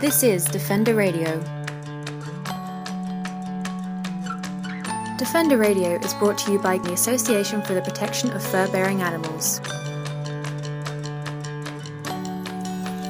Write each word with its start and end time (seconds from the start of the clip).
This 0.00 0.22
is 0.22 0.44
Defender 0.44 0.94
Radio. 0.94 1.40
Defender 5.18 5.56
Radio 5.56 5.96
is 5.96 6.14
brought 6.14 6.38
to 6.38 6.52
you 6.52 6.60
by 6.60 6.78
the 6.78 6.92
Association 6.92 7.62
for 7.62 7.74
the 7.74 7.82
Protection 7.82 8.30
of 8.30 8.40
Fur 8.40 8.68
Bearing 8.70 9.02
Animals. 9.02 9.60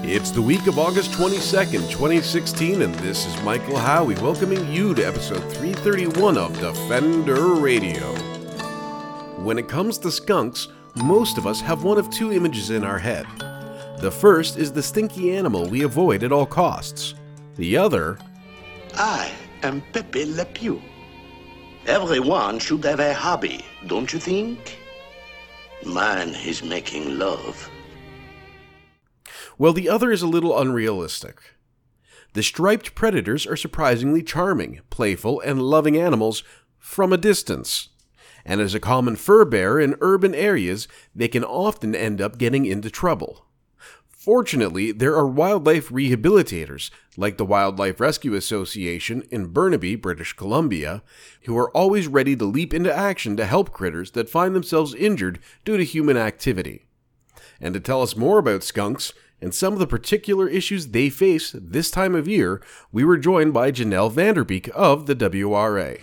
It's 0.02 0.30
the 0.30 0.40
week 0.40 0.66
of 0.66 0.78
August 0.78 1.10
22nd, 1.10 1.90
2016, 1.90 2.80
and 2.80 2.95
this 2.95 3.27
is 3.27 3.42
Michael 3.42 3.77
Howie 3.77 4.14
welcoming 4.14 4.73
you 4.73 4.95
to 4.95 5.06
episode 5.06 5.42
331 5.56 6.38
of 6.38 6.59
Defender 6.59 7.48
Radio. 7.56 8.14
When 9.42 9.59
it 9.59 9.68
comes 9.68 9.98
to 9.98 10.10
skunks, 10.10 10.68
most 10.95 11.36
of 11.36 11.46
us 11.46 11.60
have 11.60 11.84
one 11.84 11.98
of 11.98 12.09
two 12.09 12.32
images 12.32 12.70
in 12.70 12.82
our 12.82 12.98
head. 12.98 13.27
The 14.01 14.12
first 14.12 14.57
is 14.59 14.70
the 14.70 14.83
stinky 14.83 15.37
animal 15.37 15.69
we 15.69 15.83
avoid 15.83 16.23
at 16.23 16.30
all 16.30 16.47
costs. 16.47 17.16
The 17.57 17.77
other, 17.77 18.16
I 18.95 19.33
am 19.65 19.83
Pepe 19.93 20.24
Le 20.24 20.45
Pew. 20.45 20.80
Everyone 21.84 22.61
should 22.61 22.84
have 22.84 23.01
a 23.01 23.12
hobby, 23.12 23.65
don't 23.88 24.12
you 24.12 24.21
think? 24.21 24.79
Mine 25.84 26.29
is 26.47 26.62
making 26.62 27.19
love. 27.19 27.69
well, 29.59 29.73
the 29.73 29.88
other 29.88 30.12
is 30.12 30.23
a 30.23 30.29
little 30.29 30.57
unrealistic. 30.57 31.55
The 32.35 32.45
striped 32.45 32.95
predators 32.95 33.49
are 33.49 33.57
surprisingly 33.57 34.23
charming, 34.23 34.80
playful, 34.91 35.41
and 35.41 35.60
loving 35.60 35.96
animals 35.96 36.45
from 36.79 37.12
a 37.12 37.19
distance. 37.19 37.88
And 38.45 38.60
as 38.60 38.74
a 38.74 38.80
common 38.80 39.16
fur 39.16 39.45
bearer 39.45 39.80
in 39.80 39.96
urban 40.01 40.37
areas, 40.37 40.87
they 41.16 41.27
can 41.27 41.43
often 41.43 41.96
end 41.96 42.21
up 42.21 42.38
getting 42.38 42.65
into 42.65 42.91
trouble. 42.91 43.48
Fortunately, 44.28 44.92
there 44.92 45.16
are 45.16 45.27
wildlife 45.27 45.88
rehabilitators, 45.88 46.90
like 47.16 47.38
the 47.38 47.46
Wildlife 47.46 47.98
Rescue 47.98 48.34
Association 48.34 49.23
in 49.30 49.46
Burnaby, 49.46 49.96
British 49.96 50.34
Columbia, 50.34 51.02
who 51.45 51.57
are 51.57 51.74
always 51.74 52.09
ready 52.09 52.37
to 52.37 52.45
leap 52.45 52.74
into 52.74 52.95
action 52.95 53.38
to 53.38 53.46
help 53.46 53.73
critters 53.73 54.10
that 54.10 54.29
find 54.29 54.54
themselves 54.54 54.93
injured 54.93 55.38
due 55.65 55.79
to 55.79 55.82
human 55.82 56.18
activity. 56.18 56.84
And 57.59 57.73
to 57.73 57.80
tell 57.80 58.02
us 58.02 58.18
more 58.18 58.38
about 58.38 58.62
skunks 58.62 59.15
and 59.40 59.54
some 59.54 59.73
of 59.73 59.79
the 59.79 59.87
particular 59.87 60.46
issues 60.46 60.88
they 60.88 61.09
face 61.09 61.56
this 61.59 61.90
time 61.90 62.15
of 62.15 62.29
year, 62.29 62.60
we 62.93 63.06
were 63.06 63.16
joined 63.16 63.54
by 63.54 63.73
Janelle 63.73 64.12
Vanderbeek 64.12 64.69
of 64.75 65.06
the 65.06 65.15
WRA. 65.15 66.00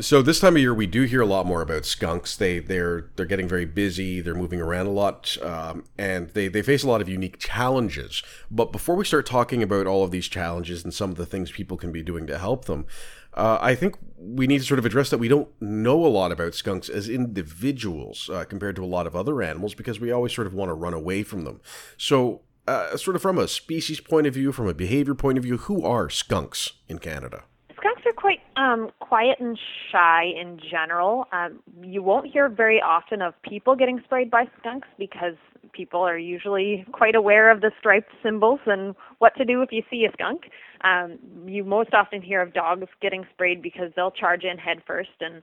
So 0.00 0.22
this 0.22 0.40
time 0.40 0.56
of 0.56 0.60
year, 0.60 0.74
we 0.74 0.88
do 0.88 1.02
hear 1.02 1.20
a 1.20 1.26
lot 1.26 1.46
more 1.46 1.62
about 1.62 1.84
skunks. 1.84 2.36
They 2.36 2.58
they're 2.58 3.10
they're 3.14 3.26
getting 3.26 3.46
very 3.46 3.64
busy. 3.64 4.20
They're 4.20 4.34
moving 4.34 4.60
around 4.60 4.86
a 4.86 4.90
lot, 4.90 5.36
um, 5.40 5.84
and 5.96 6.30
they 6.30 6.48
they 6.48 6.62
face 6.62 6.82
a 6.82 6.88
lot 6.88 7.00
of 7.00 7.08
unique 7.08 7.38
challenges. 7.38 8.20
But 8.50 8.72
before 8.72 8.96
we 8.96 9.04
start 9.04 9.24
talking 9.24 9.62
about 9.62 9.86
all 9.86 10.02
of 10.02 10.10
these 10.10 10.26
challenges 10.26 10.82
and 10.82 10.92
some 10.92 11.10
of 11.10 11.16
the 11.16 11.26
things 11.26 11.52
people 11.52 11.76
can 11.76 11.92
be 11.92 12.02
doing 12.02 12.26
to 12.26 12.38
help 12.38 12.64
them, 12.64 12.86
uh, 13.34 13.58
I 13.60 13.76
think 13.76 13.94
we 14.18 14.48
need 14.48 14.58
to 14.58 14.64
sort 14.64 14.80
of 14.80 14.86
address 14.86 15.10
that 15.10 15.18
we 15.18 15.28
don't 15.28 15.48
know 15.60 16.04
a 16.04 16.08
lot 16.08 16.32
about 16.32 16.56
skunks 16.56 16.88
as 16.88 17.08
individuals 17.08 18.28
uh, 18.28 18.44
compared 18.46 18.74
to 18.76 18.84
a 18.84 18.86
lot 18.86 19.06
of 19.06 19.14
other 19.14 19.42
animals 19.42 19.74
because 19.74 20.00
we 20.00 20.10
always 20.10 20.34
sort 20.34 20.48
of 20.48 20.54
want 20.54 20.70
to 20.70 20.74
run 20.74 20.94
away 20.94 21.22
from 21.22 21.44
them. 21.44 21.60
So. 21.96 22.42
Uh, 22.66 22.96
sort 22.96 23.14
of 23.14 23.20
from 23.20 23.36
a 23.36 23.46
species 23.46 24.00
point 24.00 24.26
of 24.26 24.32
view, 24.32 24.50
from 24.50 24.66
a 24.66 24.72
behavior 24.72 25.14
point 25.14 25.36
of 25.36 25.44
view, 25.44 25.58
who 25.58 25.84
are 25.84 26.08
skunks 26.08 26.72
in 26.88 26.98
Canada? 26.98 27.44
Skunks 27.84 28.02
are 28.06 28.12
quite 28.14 28.40
um, 28.56 28.90
quiet 29.00 29.38
and 29.40 29.58
shy 29.92 30.24
in 30.40 30.58
general. 30.70 31.26
Um, 31.32 31.60
you 31.82 32.02
won't 32.02 32.32
hear 32.32 32.48
very 32.48 32.80
often 32.80 33.20
of 33.20 33.34
people 33.42 33.76
getting 33.76 34.00
sprayed 34.04 34.30
by 34.30 34.44
skunks 34.58 34.88
because 34.98 35.34
people 35.72 36.00
are 36.00 36.16
usually 36.16 36.86
quite 36.92 37.14
aware 37.14 37.50
of 37.50 37.60
the 37.60 37.70
striped 37.78 38.10
symbols 38.22 38.60
and 38.64 38.94
what 39.18 39.36
to 39.36 39.44
do 39.44 39.60
if 39.60 39.70
you 39.70 39.82
see 39.90 40.06
a 40.06 40.12
skunk. 40.12 40.44
Um, 40.82 41.18
you 41.46 41.62
most 41.62 41.92
often 41.92 42.22
hear 42.22 42.40
of 42.40 42.54
dogs 42.54 42.86
getting 43.02 43.26
sprayed 43.34 43.60
because 43.60 43.90
they'll 43.96 44.10
charge 44.10 44.44
in 44.44 44.56
head 44.56 44.78
first 44.86 45.10
and 45.20 45.42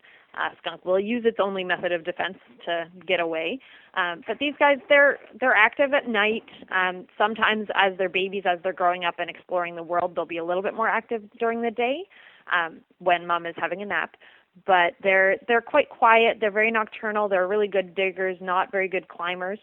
skunk 0.57 0.83
will 0.83 0.99
use 0.99 1.25
its 1.25 1.37
only 1.39 1.63
method 1.63 1.91
of 1.91 2.03
defense 2.03 2.37
to 2.65 2.85
get 3.05 3.19
away. 3.19 3.59
Um, 3.93 4.21
but 4.25 4.39
these 4.39 4.53
guys, 4.57 4.77
they're 4.89 5.19
they're 5.39 5.53
active 5.53 5.93
at 5.93 6.07
night. 6.07 6.45
Um, 6.71 7.05
sometimes, 7.19 7.67
as 7.75 7.93
they're 7.99 8.09
babies, 8.09 8.43
as 8.49 8.57
they're 8.63 8.73
growing 8.73 9.03
up 9.05 9.15
and 9.19 9.29
exploring 9.29 9.75
the 9.75 9.83
world, 9.83 10.15
they'll 10.15 10.25
be 10.25 10.37
a 10.37 10.45
little 10.45 10.63
bit 10.63 10.73
more 10.73 10.87
active 10.87 11.21
during 11.37 11.61
the 11.61 11.69
day 11.69 12.05
um, 12.51 12.81
when 12.99 13.25
mom 13.27 13.45
is 13.45 13.55
having 13.57 13.81
a 13.81 13.85
nap. 13.85 14.15
But 14.65 14.93
they're 15.01 15.37
they're 15.47 15.61
quite 15.61 15.89
quiet. 15.89 16.37
They're 16.41 16.51
very 16.51 16.71
nocturnal. 16.71 17.29
They're 17.29 17.47
really 17.47 17.67
good 17.67 17.95
diggers, 17.95 18.37
not 18.41 18.71
very 18.71 18.89
good 18.89 19.07
climbers. 19.07 19.59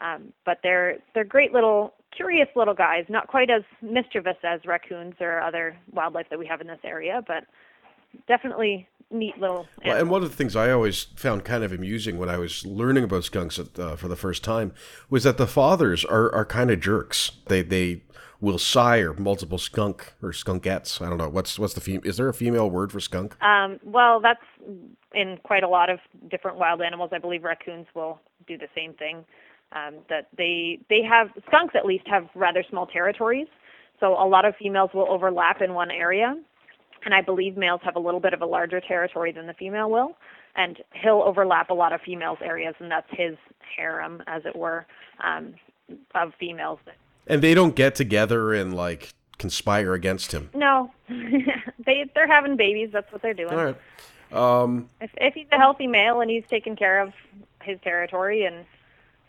Um, 0.00 0.32
but 0.46 0.58
they're 0.62 0.96
they're 1.14 1.24
great 1.24 1.52
little 1.52 1.92
curious 2.16 2.48
little 2.56 2.74
guys. 2.74 3.04
Not 3.08 3.28
quite 3.28 3.50
as 3.50 3.62
mischievous 3.82 4.36
as 4.42 4.60
raccoons 4.64 5.14
or 5.20 5.40
other 5.40 5.76
wildlife 5.92 6.26
that 6.30 6.38
we 6.38 6.46
have 6.46 6.60
in 6.60 6.66
this 6.66 6.78
area, 6.84 7.22
but 7.26 7.44
definitely 8.26 8.88
neat 9.10 9.38
little. 9.38 9.66
Well, 9.84 9.96
and 9.96 10.10
one 10.10 10.22
of 10.22 10.30
the 10.30 10.36
things 10.36 10.56
I 10.56 10.70
always 10.70 11.04
found 11.16 11.44
kind 11.44 11.64
of 11.64 11.72
amusing 11.72 12.18
when 12.18 12.28
I 12.28 12.38
was 12.38 12.64
learning 12.64 13.04
about 13.04 13.24
skunks 13.24 13.58
at, 13.58 13.78
uh, 13.78 13.96
for 13.96 14.08
the 14.08 14.16
first 14.16 14.44
time 14.44 14.72
was 15.08 15.24
that 15.24 15.36
the 15.36 15.46
fathers 15.46 16.04
are, 16.04 16.32
are 16.34 16.44
kind 16.44 16.70
of 16.70 16.80
jerks. 16.80 17.32
They 17.46 17.62
they 17.62 18.02
will 18.40 18.58
sire 18.58 19.12
multiple 19.14 19.58
skunk 19.58 20.14
or 20.22 20.30
skunkettes. 20.30 21.04
I 21.04 21.08
don't 21.08 21.18
know 21.18 21.28
what's 21.28 21.58
what's 21.58 21.74
the 21.74 21.80
fem- 21.80 22.02
is 22.04 22.16
there 22.16 22.28
a 22.28 22.34
female 22.34 22.70
word 22.70 22.92
for 22.92 23.00
skunk? 23.00 23.40
Um, 23.42 23.78
well, 23.84 24.20
that's 24.20 24.40
in 25.14 25.38
quite 25.42 25.62
a 25.62 25.68
lot 25.68 25.90
of 25.90 25.98
different 26.30 26.56
wild 26.56 26.80
animals. 26.82 27.10
I 27.12 27.18
believe 27.18 27.44
raccoons 27.44 27.86
will 27.94 28.20
do 28.46 28.56
the 28.56 28.68
same 28.74 28.94
thing. 28.94 29.24
Um, 29.72 29.98
that 30.08 30.28
they 30.36 30.80
they 30.88 31.02
have 31.08 31.28
skunks 31.46 31.74
at 31.76 31.86
least 31.86 32.04
have 32.08 32.28
rather 32.34 32.64
small 32.68 32.86
territories, 32.86 33.46
so 34.00 34.14
a 34.14 34.26
lot 34.26 34.44
of 34.44 34.54
females 34.56 34.90
will 34.92 35.06
overlap 35.08 35.60
in 35.62 35.74
one 35.74 35.90
area, 35.92 36.34
and 37.04 37.14
I 37.14 37.22
believe 37.22 37.56
males 37.56 37.80
have 37.84 37.94
a 37.94 38.00
little 38.00 38.20
bit 38.20 38.32
of 38.32 38.42
a 38.42 38.46
larger 38.46 38.80
territory 38.80 39.30
than 39.30 39.46
the 39.46 39.54
female 39.54 39.88
will, 39.88 40.16
and 40.56 40.78
he'll 40.92 41.22
overlap 41.24 41.70
a 41.70 41.74
lot 41.74 41.92
of 41.92 42.00
females' 42.00 42.38
areas, 42.42 42.74
and 42.80 42.90
that's 42.90 43.06
his 43.10 43.36
harem, 43.76 44.22
as 44.26 44.42
it 44.44 44.56
were, 44.56 44.86
um, 45.22 45.54
of 46.16 46.32
females. 46.40 46.80
And 47.26 47.42
they 47.42 47.54
don't 47.54 47.74
get 47.76 47.94
together 47.94 48.52
and 48.54 48.74
like 48.74 49.12
conspire 49.38 49.94
against 49.94 50.32
him. 50.32 50.50
No, 50.54 50.90
they 51.08 52.10
they're 52.14 52.26
having 52.26 52.56
babies. 52.56 52.90
That's 52.92 53.10
what 53.12 53.22
they're 53.22 53.34
doing. 53.34 53.52
All 53.52 53.64
right. 53.64 53.76
Um, 54.32 54.88
If 55.00 55.10
if 55.16 55.34
he's 55.34 55.46
a 55.52 55.58
healthy 55.58 55.86
male 55.86 56.20
and 56.20 56.30
he's 56.30 56.44
taking 56.48 56.76
care 56.76 57.00
of 57.00 57.12
his 57.62 57.78
territory 57.82 58.44
and 58.44 58.64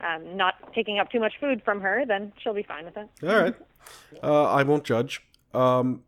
um, 0.01 0.37
not 0.37 0.73
taking 0.73 0.99
up 0.99 1.11
too 1.11 1.19
much 1.19 1.33
food 1.39 1.61
from 1.63 1.81
her, 1.81 2.05
then 2.05 2.31
she'll 2.39 2.53
be 2.53 2.63
fine 2.63 2.85
with 2.85 2.97
it. 2.97 3.07
All 3.23 3.41
right. 3.41 3.55
Uh, 4.21 4.45
I 4.45 4.63
won't 4.63 4.83
judge. 4.83 5.21
Um, 5.53 6.03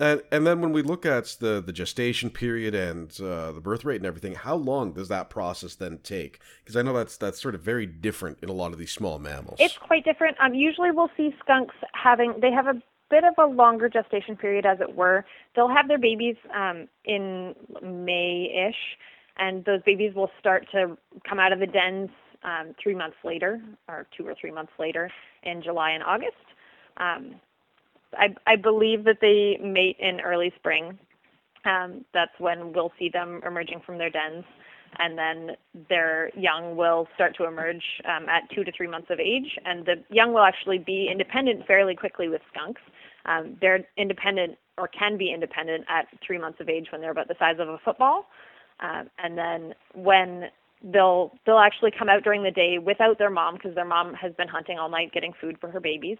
and 0.00 0.22
and 0.30 0.46
then 0.46 0.60
when 0.60 0.72
we 0.72 0.82
look 0.82 1.04
at 1.04 1.36
the 1.40 1.62
the 1.64 1.72
gestation 1.72 2.30
period 2.30 2.74
and 2.74 3.18
uh, 3.20 3.52
the 3.52 3.60
birth 3.60 3.84
rate 3.84 3.96
and 3.96 4.06
everything, 4.06 4.34
how 4.34 4.54
long 4.54 4.92
does 4.92 5.08
that 5.08 5.30
process 5.30 5.74
then 5.74 5.98
take? 6.02 6.40
Because 6.62 6.76
I 6.76 6.82
know 6.82 6.92
that's 6.92 7.16
that's 7.16 7.40
sort 7.40 7.54
of 7.54 7.62
very 7.62 7.86
different 7.86 8.38
in 8.42 8.48
a 8.48 8.52
lot 8.52 8.72
of 8.72 8.78
these 8.78 8.92
small 8.92 9.18
mammals. 9.18 9.56
It's 9.58 9.78
quite 9.78 10.04
different. 10.04 10.36
Um, 10.40 10.54
usually 10.54 10.90
we'll 10.90 11.10
see 11.16 11.34
skunks 11.40 11.74
having 11.94 12.34
they 12.40 12.50
have 12.52 12.66
a 12.66 12.82
bit 13.10 13.24
of 13.24 13.34
a 13.38 13.46
longer 13.46 13.88
gestation 13.88 14.36
period, 14.36 14.66
as 14.66 14.80
it 14.80 14.94
were. 14.94 15.24
They'll 15.56 15.74
have 15.74 15.88
their 15.88 15.98
babies 15.98 16.36
um, 16.54 16.88
in 17.04 17.54
May-ish, 17.82 18.98
and 19.38 19.64
those 19.64 19.80
babies 19.84 20.14
will 20.14 20.30
start 20.38 20.66
to 20.72 20.96
come 21.28 21.38
out 21.38 21.52
of 21.52 21.58
the 21.58 21.66
dens 21.66 22.10
um, 22.44 22.74
three 22.82 22.94
months 22.94 23.16
later, 23.24 23.60
or 23.88 24.06
two 24.16 24.26
or 24.26 24.34
three 24.40 24.50
months 24.50 24.72
later, 24.78 25.10
in 25.42 25.62
July 25.62 25.90
and 25.90 26.02
August. 26.02 26.36
Um, 26.98 27.36
I, 28.16 28.34
I 28.46 28.56
believe 28.56 29.04
that 29.04 29.18
they 29.20 29.58
mate 29.62 29.96
in 29.98 30.20
early 30.20 30.52
spring. 30.56 30.98
Um, 31.64 32.04
that's 32.14 32.32
when 32.38 32.72
we'll 32.72 32.92
see 32.98 33.08
them 33.08 33.40
emerging 33.44 33.82
from 33.84 33.98
their 33.98 34.10
dens, 34.10 34.44
and 34.98 35.18
then 35.18 35.56
their 35.88 36.30
young 36.36 36.76
will 36.76 37.08
start 37.14 37.36
to 37.36 37.44
emerge 37.44 37.82
um, 38.04 38.28
at 38.28 38.42
two 38.54 38.64
to 38.64 38.72
three 38.72 38.86
months 38.86 39.08
of 39.10 39.20
age. 39.20 39.58
And 39.64 39.84
the 39.84 39.96
young 40.10 40.32
will 40.32 40.44
actually 40.44 40.78
be 40.78 41.08
independent 41.10 41.66
fairly 41.66 41.94
quickly 41.94 42.28
with 42.28 42.40
skunks. 42.52 42.80
Um, 43.26 43.56
they're 43.60 43.84
independent 43.96 44.56
or 44.78 44.88
can 44.88 45.18
be 45.18 45.32
independent 45.32 45.84
at 45.88 46.06
three 46.26 46.38
months 46.38 46.60
of 46.60 46.68
age 46.68 46.86
when 46.90 47.00
they're 47.00 47.10
about 47.10 47.28
the 47.28 47.36
size 47.38 47.56
of 47.58 47.68
a 47.68 47.78
football. 47.84 48.26
Um, 48.80 49.10
and 49.18 49.36
then 49.36 49.74
when 49.94 50.44
they'll 50.82 51.32
they'll 51.44 51.58
actually 51.58 51.90
come 51.90 52.08
out 52.08 52.22
during 52.22 52.42
the 52.42 52.50
day 52.50 52.78
without 52.78 53.18
their 53.18 53.30
mom 53.30 53.54
because 53.54 53.74
their 53.74 53.84
mom 53.84 54.14
has 54.14 54.32
been 54.34 54.48
hunting 54.48 54.78
all 54.78 54.88
night 54.88 55.12
getting 55.12 55.32
food 55.40 55.56
for 55.60 55.70
her 55.70 55.80
babies 55.80 56.18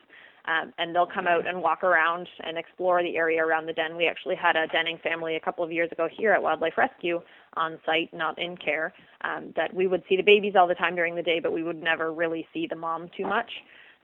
um, 0.49 0.73
and 0.79 0.95
they'll 0.95 1.06
come 1.06 1.27
out 1.27 1.47
and 1.47 1.61
walk 1.61 1.85
around 1.85 2.27
and 2.43 2.56
explore 2.56 3.03
the 3.03 3.17
area 3.17 3.45
around 3.45 3.67
the 3.67 3.73
den. 3.73 3.97
We 3.97 4.06
actually 4.06 4.37
had 4.37 4.56
a 4.56 4.67
denning 4.69 4.99
family 5.03 5.37
a 5.37 5.41
couple 5.41 5.62
of 5.62 5.71
years 5.71 5.93
ago 5.93 6.09
here 6.11 6.33
at 6.33 6.43
Wildlife 6.43 6.79
Rescue 6.79 7.21
on 7.55 7.79
site, 7.85 8.12
not 8.15 8.39
in 8.39 8.56
care, 8.56 8.95
um, 9.23 9.53
that 9.56 9.75
we 9.75 9.87
would 9.87 10.03
see 10.09 10.17
the 10.17 10.23
babies 10.23 10.55
all 10.59 10.67
the 10.67 10.75
time 10.75 10.95
during 10.95 11.15
the 11.15 11.23
day, 11.23 11.39
but 11.41 11.53
we 11.53 11.62
would 11.62 11.83
never 11.83 12.12
really 12.12 12.47
see 12.55 12.67
the 12.67 12.77
mom 12.77 13.11
too 13.17 13.27
much. 13.27 13.50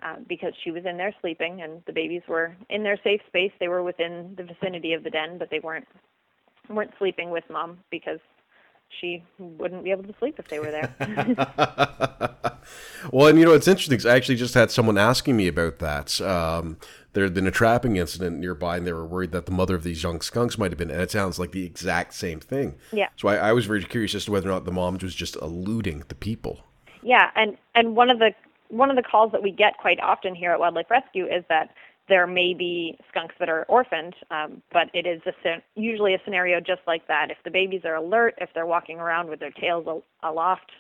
Uh, 0.03 0.17
because 0.29 0.53
she 0.65 0.73
was 0.73 0.83
in 0.85 0.97
there 0.97 1.15
sleeping 1.21 1.63
and 1.63 1.81
the 1.87 1.93
babies 1.93 2.21
were 2.29 2.55
in 2.69 2.83
their 2.83 2.99
safe 3.05 3.21
space. 3.29 3.53
They 3.61 3.69
were 3.69 3.85
within 3.85 4.35
the 4.37 4.43
vicinity 4.43 4.93
of 4.93 5.05
the 5.05 5.09
den, 5.09 5.39
but 5.39 5.51
they 5.51 5.61
weren't 5.61 5.87
weren't 6.69 6.91
sleeping 6.99 7.31
with 7.31 7.45
mom 7.49 7.79
because 7.93 8.19
she 9.01 9.23
wouldn't 9.39 9.85
be 9.85 9.91
able 9.91 10.05
to 10.05 10.15
sleep 10.19 10.39
if 10.39 10.49
they 10.49 10.59
were 10.59 10.71
there. 10.71 10.95
well, 13.13 13.27
and 13.29 13.39
you 13.39 13.45
know, 13.45 13.53
it's 13.53 13.69
interesting. 13.69 13.99
'cause 13.99 14.07
I 14.07 14.17
actually 14.17 14.37
just 14.37 14.55
had 14.55 14.71
someone 14.71 14.99
asking 14.99 15.37
me 15.37 15.49
about 15.49 15.79
that. 15.81 16.21
Um, 16.21 16.79
there 17.13 17.25
had 17.25 17.35
been 17.35 17.47
a 17.47 17.51
trapping 17.51 17.97
incident 17.97 18.39
nearby, 18.39 18.77
and 18.77 18.87
they 18.87 18.93
were 18.93 19.05
worried 19.07 19.33
that 19.33 19.47
the 19.47 19.53
mother 19.53 19.75
of 19.75 19.83
these 19.85 20.03
young 20.03 20.21
skunks 20.21 20.59
might 20.59 20.71
have 20.71 20.79
been. 20.79 20.91
And 20.91 21.01
it 21.01 21.11
sounds 21.11 21.39
like 21.39 21.53
the 21.53 21.65
exact 21.65 22.15
same 22.15 22.41
thing. 22.41 22.77
Yeah. 22.93 23.09
So 23.17 23.29
I, 23.29 23.37
I 23.37 23.53
was 23.53 23.67
very 23.67 23.83
curious 23.85 24.15
as 24.15 24.25
to 24.27 24.33
whether 24.33 24.49
or 24.49 24.53
not 24.53 24.65
the 24.65 24.73
mom 24.73 24.99
was 25.01 25.15
just 25.15 25.37
eluding 25.37 26.05
the 26.09 26.15
people. 26.15 26.61
Yeah, 27.03 27.31
and 27.37 27.57
and 27.75 27.97
one 27.97 28.11
of 28.11 28.19
the 28.19 28.33
one 28.69 28.91
of 28.91 28.97
the 28.97 29.03
calls 29.03 29.33
that 29.33 29.43
we 29.43 29.51
get 29.51 29.77
quite 29.79 30.01
often 30.01 30.35
here 30.35 30.51
at 30.51 30.59
Wildlife 30.59 30.91
Rescue 30.91 31.27
is 31.27 31.45
that 31.49 31.71
there 32.09 32.27
may 32.27 32.55
be 32.55 32.99
skunks 33.09 33.35
that 33.39 33.49
are 33.49 33.65
orphaned, 33.65 34.15
um, 34.31 34.63
but 34.73 34.91
it 34.93 35.07
is 35.07 35.23
a, 35.27 35.63
usually 35.75 36.15
a 36.15 36.19
scenario 36.25 36.61
just 36.61 36.83
like 36.87 37.07
that. 37.09 37.31
If 37.31 37.39
the 37.45 37.51
babies 37.51 37.83
are 37.85 37.95
alert, 37.95 38.35
if 38.39 38.51
they're 38.55 38.67
walking 38.67 38.99
around 38.99 39.29
with 39.29 39.41
their 39.41 39.51
tails 39.53 39.87
aloft, 40.23 40.71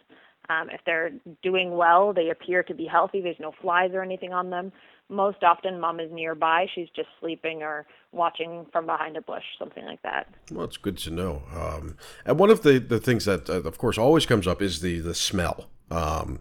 um, 0.51 0.69
if 0.71 0.81
they're 0.85 1.13
doing 1.43 1.77
well, 1.77 2.13
they 2.13 2.29
appear 2.29 2.63
to 2.65 2.75
be 2.75 2.85
healthy. 2.85 3.23
There's 3.23 3.41
no 3.41 3.53
flies 3.63 3.93
or 3.95 4.03
anything 4.03 4.33
on 4.33 4.51
them. 4.51 4.73
Most 5.09 5.43
often, 5.43 5.81
mom 5.81 6.01
is 6.01 6.11
nearby. 6.13 6.67
She's 6.75 6.89
just 6.95 7.09
sleeping 7.21 7.63
or 7.63 7.87
watching 8.13 8.67
from 8.73 8.87
behind 8.87 9.17
a 9.17 9.23
bush, 9.23 9.45
something 9.59 9.85
like 9.85 10.03
that. 10.03 10.29
Well, 10.51 10.65
it's 10.65 10.77
good 10.79 10.99
to 10.99 11.11
know. 11.11 11.43
Um, 11.55 11.97
and 12.25 12.39
one 12.39 12.51
of 12.51 12.63
the, 12.63 12.79
the 12.79 13.01
things 13.01 13.25
that, 13.27 13.49
uh, 13.49 13.63
of 13.63 13.79
course, 13.79 13.99
always 13.99 14.27
comes 14.27 14.47
up 14.47 14.63
is 14.63 14.81
the 14.81 15.01
the 15.01 15.15
smell. 15.15 15.67
Um, 15.91 16.41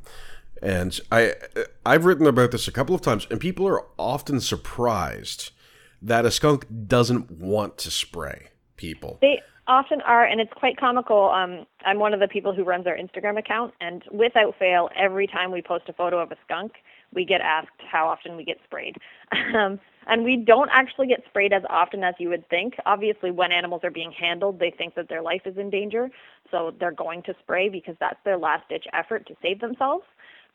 and 0.63 0.99
I 1.11 1.33
I've 1.85 2.05
written 2.05 2.25
about 2.25 2.51
this 2.51 2.67
a 2.67 2.71
couple 2.71 2.95
of 2.95 3.01
times, 3.01 3.27
and 3.29 3.39
people 3.39 3.67
are 3.67 3.85
often 3.99 4.39
surprised 4.39 5.51
that 6.01 6.25
a 6.25 6.31
skunk 6.31 6.65
doesn't 6.87 7.29
want 7.29 7.77
to 7.79 7.91
spray 7.91 8.47
people. 8.77 9.19
They 9.21 9.41
often 9.67 10.01
are, 10.01 10.25
and 10.25 10.39
it's 10.39 10.53
quite 10.53 10.77
comical. 10.77 11.29
Um, 11.29 11.65
I'm 11.85 11.99
one 11.99 12.13
of 12.13 12.19
the 12.19 12.27
people 12.27 12.53
who 12.53 12.63
runs 12.63 12.87
our 12.87 12.97
Instagram 12.97 13.37
account, 13.37 13.73
and 13.81 14.03
without 14.11 14.55
fail, 14.57 14.89
every 14.97 15.27
time 15.27 15.51
we 15.51 15.61
post 15.61 15.85
a 15.89 15.93
photo 15.93 16.19
of 16.19 16.31
a 16.31 16.37
skunk, 16.45 16.73
we 17.13 17.25
get 17.25 17.41
asked 17.41 17.69
how 17.91 18.07
often 18.07 18.37
we 18.37 18.45
get 18.45 18.57
sprayed. 18.65 18.97
Um, 19.55 19.79
and 20.05 20.23
we 20.23 20.35
don't 20.35 20.69
actually 20.71 21.07
get 21.07 21.23
sprayed 21.29 21.53
as 21.53 21.63
often 21.69 22.03
as 22.03 22.13
you 22.19 22.27
would 22.29 22.47
think. 22.49 22.73
Obviously, 22.85 23.31
when 23.31 23.51
animals 23.51 23.81
are 23.83 23.91
being 23.91 24.11
handled, 24.11 24.59
they 24.59 24.71
think 24.75 24.95
that 24.95 25.07
their 25.09 25.21
life 25.21 25.41
is 25.45 25.57
in 25.57 25.69
danger, 25.69 26.09
so 26.51 26.73
they're 26.79 26.91
going 26.91 27.23
to 27.23 27.33
spray 27.39 27.69
because 27.69 27.95
that's 27.99 28.19
their 28.25 28.37
last 28.37 28.67
ditch 28.67 28.85
effort 28.93 29.25
to 29.27 29.35
save 29.41 29.59
themselves. 29.61 30.03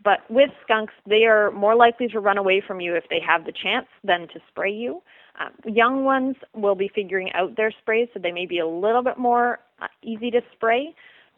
But 0.03 0.21
with 0.31 0.51
skunks, 0.63 0.95
they 1.07 1.25
are 1.25 1.51
more 1.51 1.75
likely 1.75 2.09
to 2.09 2.21
run 2.21 2.39
away 2.39 2.63
from 2.65 2.81
you 2.81 2.95
if 2.95 3.05
they 3.11 3.21
have 3.27 3.45
the 3.45 3.53
chance 3.53 3.87
than 4.05 4.29
to 4.29 4.41
spray 4.49 4.73
you. 4.73 5.03
Um, 5.41 5.51
young 5.65 6.05
ones 6.05 6.37
will 6.55 6.75
be 6.75 6.91
figuring 6.95 7.31
out 7.33 7.57
their 7.57 7.73
sprays, 7.81 8.09
so 8.13 8.21
they 8.21 8.33
may 8.33 8.47
be 8.47 8.59
a 8.59 8.67
little 8.67 9.03
bit 9.03 9.19
more 9.19 9.61
uh, 9.81 9.87
easy 10.03 10.31
to 10.31 10.41
spray. 10.53 10.95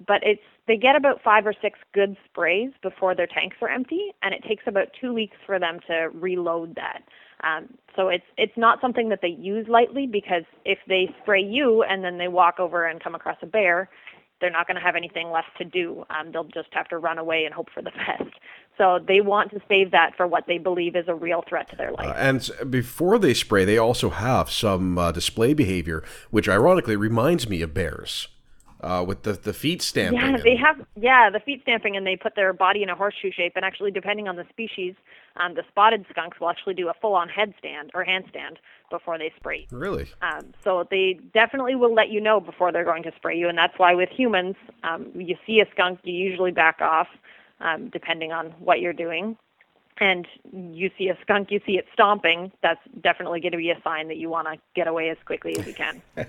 But 0.06 0.20
it's 0.22 0.42
they 0.66 0.76
get 0.76 0.96
about 0.96 1.20
five 1.22 1.46
or 1.46 1.54
six 1.60 1.78
good 1.92 2.16
sprays 2.24 2.70
before 2.82 3.14
their 3.14 3.26
tanks 3.26 3.56
are 3.60 3.68
empty, 3.68 4.12
and 4.22 4.32
it 4.32 4.42
takes 4.48 4.62
about 4.66 4.88
two 4.98 5.12
weeks 5.12 5.36
for 5.44 5.58
them 5.58 5.80
to 5.88 6.08
reload 6.14 6.76
that. 6.76 7.02
Um, 7.42 7.68
so 7.96 8.08
it's 8.08 8.24
it's 8.36 8.56
not 8.56 8.80
something 8.80 9.08
that 9.08 9.20
they 9.20 9.36
use 9.38 9.66
lightly 9.68 10.06
because 10.06 10.44
if 10.64 10.78
they 10.88 11.14
spray 11.22 11.42
you 11.42 11.82
and 11.82 12.04
then 12.04 12.18
they 12.18 12.28
walk 12.28 12.58
over 12.58 12.86
and 12.86 13.02
come 13.02 13.14
across 13.14 13.38
a 13.42 13.46
bear, 13.46 13.88
they're 14.40 14.50
not 14.50 14.66
going 14.66 14.76
to 14.76 14.82
have 14.82 14.96
anything 14.96 15.30
left 15.30 15.56
to 15.58 15.64
do. 15.64 16.04
Um, 16.10 16.32
they'll 16.32 16.44
just 16.44 16.68
have 16.72 16.88
to 16.88 16.98
run 16.98 17.18
away 17.18 17.44
and 17.44 17.54
hope 17.54 17.68
for 17.72 17.82
the 17.82 17.90
best. 18.18 18.34
So 18.78 18.98
they 19.06 19.20
want 19.20 19.50
to 19.50 19.60
save 19.68 19.90
that 19.90 20.16
for 20.16 20.26
what 20.26 20.44
they 20.46 20.58
believe 20.58 20.96
is 20.96 21.04
a 21.06 21.14
real 21.14 21.44
threat 21.46 21.68
to 21.70 21.76
their 21.76 21.92
life. 21.92 22.08
Uh, 22.08 22.14
and 22.16 22.50
before 22.70 23.18
they 23.18 23.34
spray, 23.34 23.64
they 23.64 23.76
also 23.76 24.08
have 24.10 24.50
some 24.50 24.96
uh, 24.96 25.12
display 25.12 25.52
behavior, 25.52 26.02
which 26.30 26.48
ironically 26.48 26.96
reminds 26.96 27.48
me 27.48 27.60
of 27.60 27.74
bears. 27.74 28.28
Uh, 28.82 29.04
with 29.06 29.24
the, 29.24 29.34
the 29.34 29.52
feet 29.52 29.82
stamping. 29.82 30.18
Yeah, 30.18 30.38
they 30.42 30.56
have 30.56 30.86
yeah 30.96 31.28
the 31.28 31.40
feet 31.40 31.60
stamping, 31.60 31.96
and 31.96 32.06
they 32.06 32.16
put 32.16 32.34
their 32.34 32.54
body 32.54 32.82
in 32.82 32.88
a 32.88 32.94
horseshoe 32.94 33.30
shape. 33.30 33.52
And 33.54 33.62
actually, 33.62 33.90
depending 33.90 34.26
on 34.26 34.36
the 34.36 34.46
species, 34.48 34.94
um, 35.36 35.52
the 35.54 35.64
spotted 35.68 36.06
skunks 36.08 36.40
will 36.40 36.48
actually 36.48 36.72
do 36.72 36.88
a 36.88 36.94
full-on 36.94 37.28
headstand 37.28 37.90
or 37.92 38.06
handstand 38.06 38.56
before 38.90 39.18
they 39.18 39.32
spray. 39.36 39.66
Really? 39.70 40.08
Um, 40.22 40.54
so 40.64 40.88
they 40.90 41.20
definitely 41.34 41.74
will 41.74 41.94
let 41.94 42.08
you 42.08 42.22
know 42.22 42.40
before 42.40 42.72
they're 42.72 42.84
going 42.84 43.02
to 43.02 43.12
spray 43.16 43.36
you, 43.36 43.50
and 43.50 43.58
that's 43.58 43.78
why 43.78 43.94
with 43.94 44.08
humans, 44.08 44.56
um, 44.82 45.10
you 45.14 45.36
see 45.46 45.60
a 45.60 45.66
skunk, 45.72 46.00
you 46.02 46.14
usually 46.14 46.50
back 46.50 46.80
off, 46.80 47.08
um, 47.60 47.90
depending 47.90 48.32
on 48.32 48.46
what 48.60 48.80
you're 48.80 48.94
doing. 48.94 49.36
And 50.00 50.26
you 50.50 50.90
see 50.96 51.08
a 51.08 51.18
skunk, 51.20 51.50
you 51.50 51.60
see 51.66 51.72
it 51.72 51.86
stomping. 51.92 52.50
That's 52.62 52.80
definitely 53.02 53.40
going 53.40 53.52
to 53.52 53.58
be 53.58 53.70
a 53.70 53.78
sign 53.84 54.08
that 54.08 54.16
you 54.16 54.30
want 54.30 54.48
to 54.48 54.58
get 54.74 54.88
away 54.88 55.10
as 55.10 55.18
quickly 55.26 55.58
as 55.58 55.66
you 55.66 55.74
can. 55.74 56.00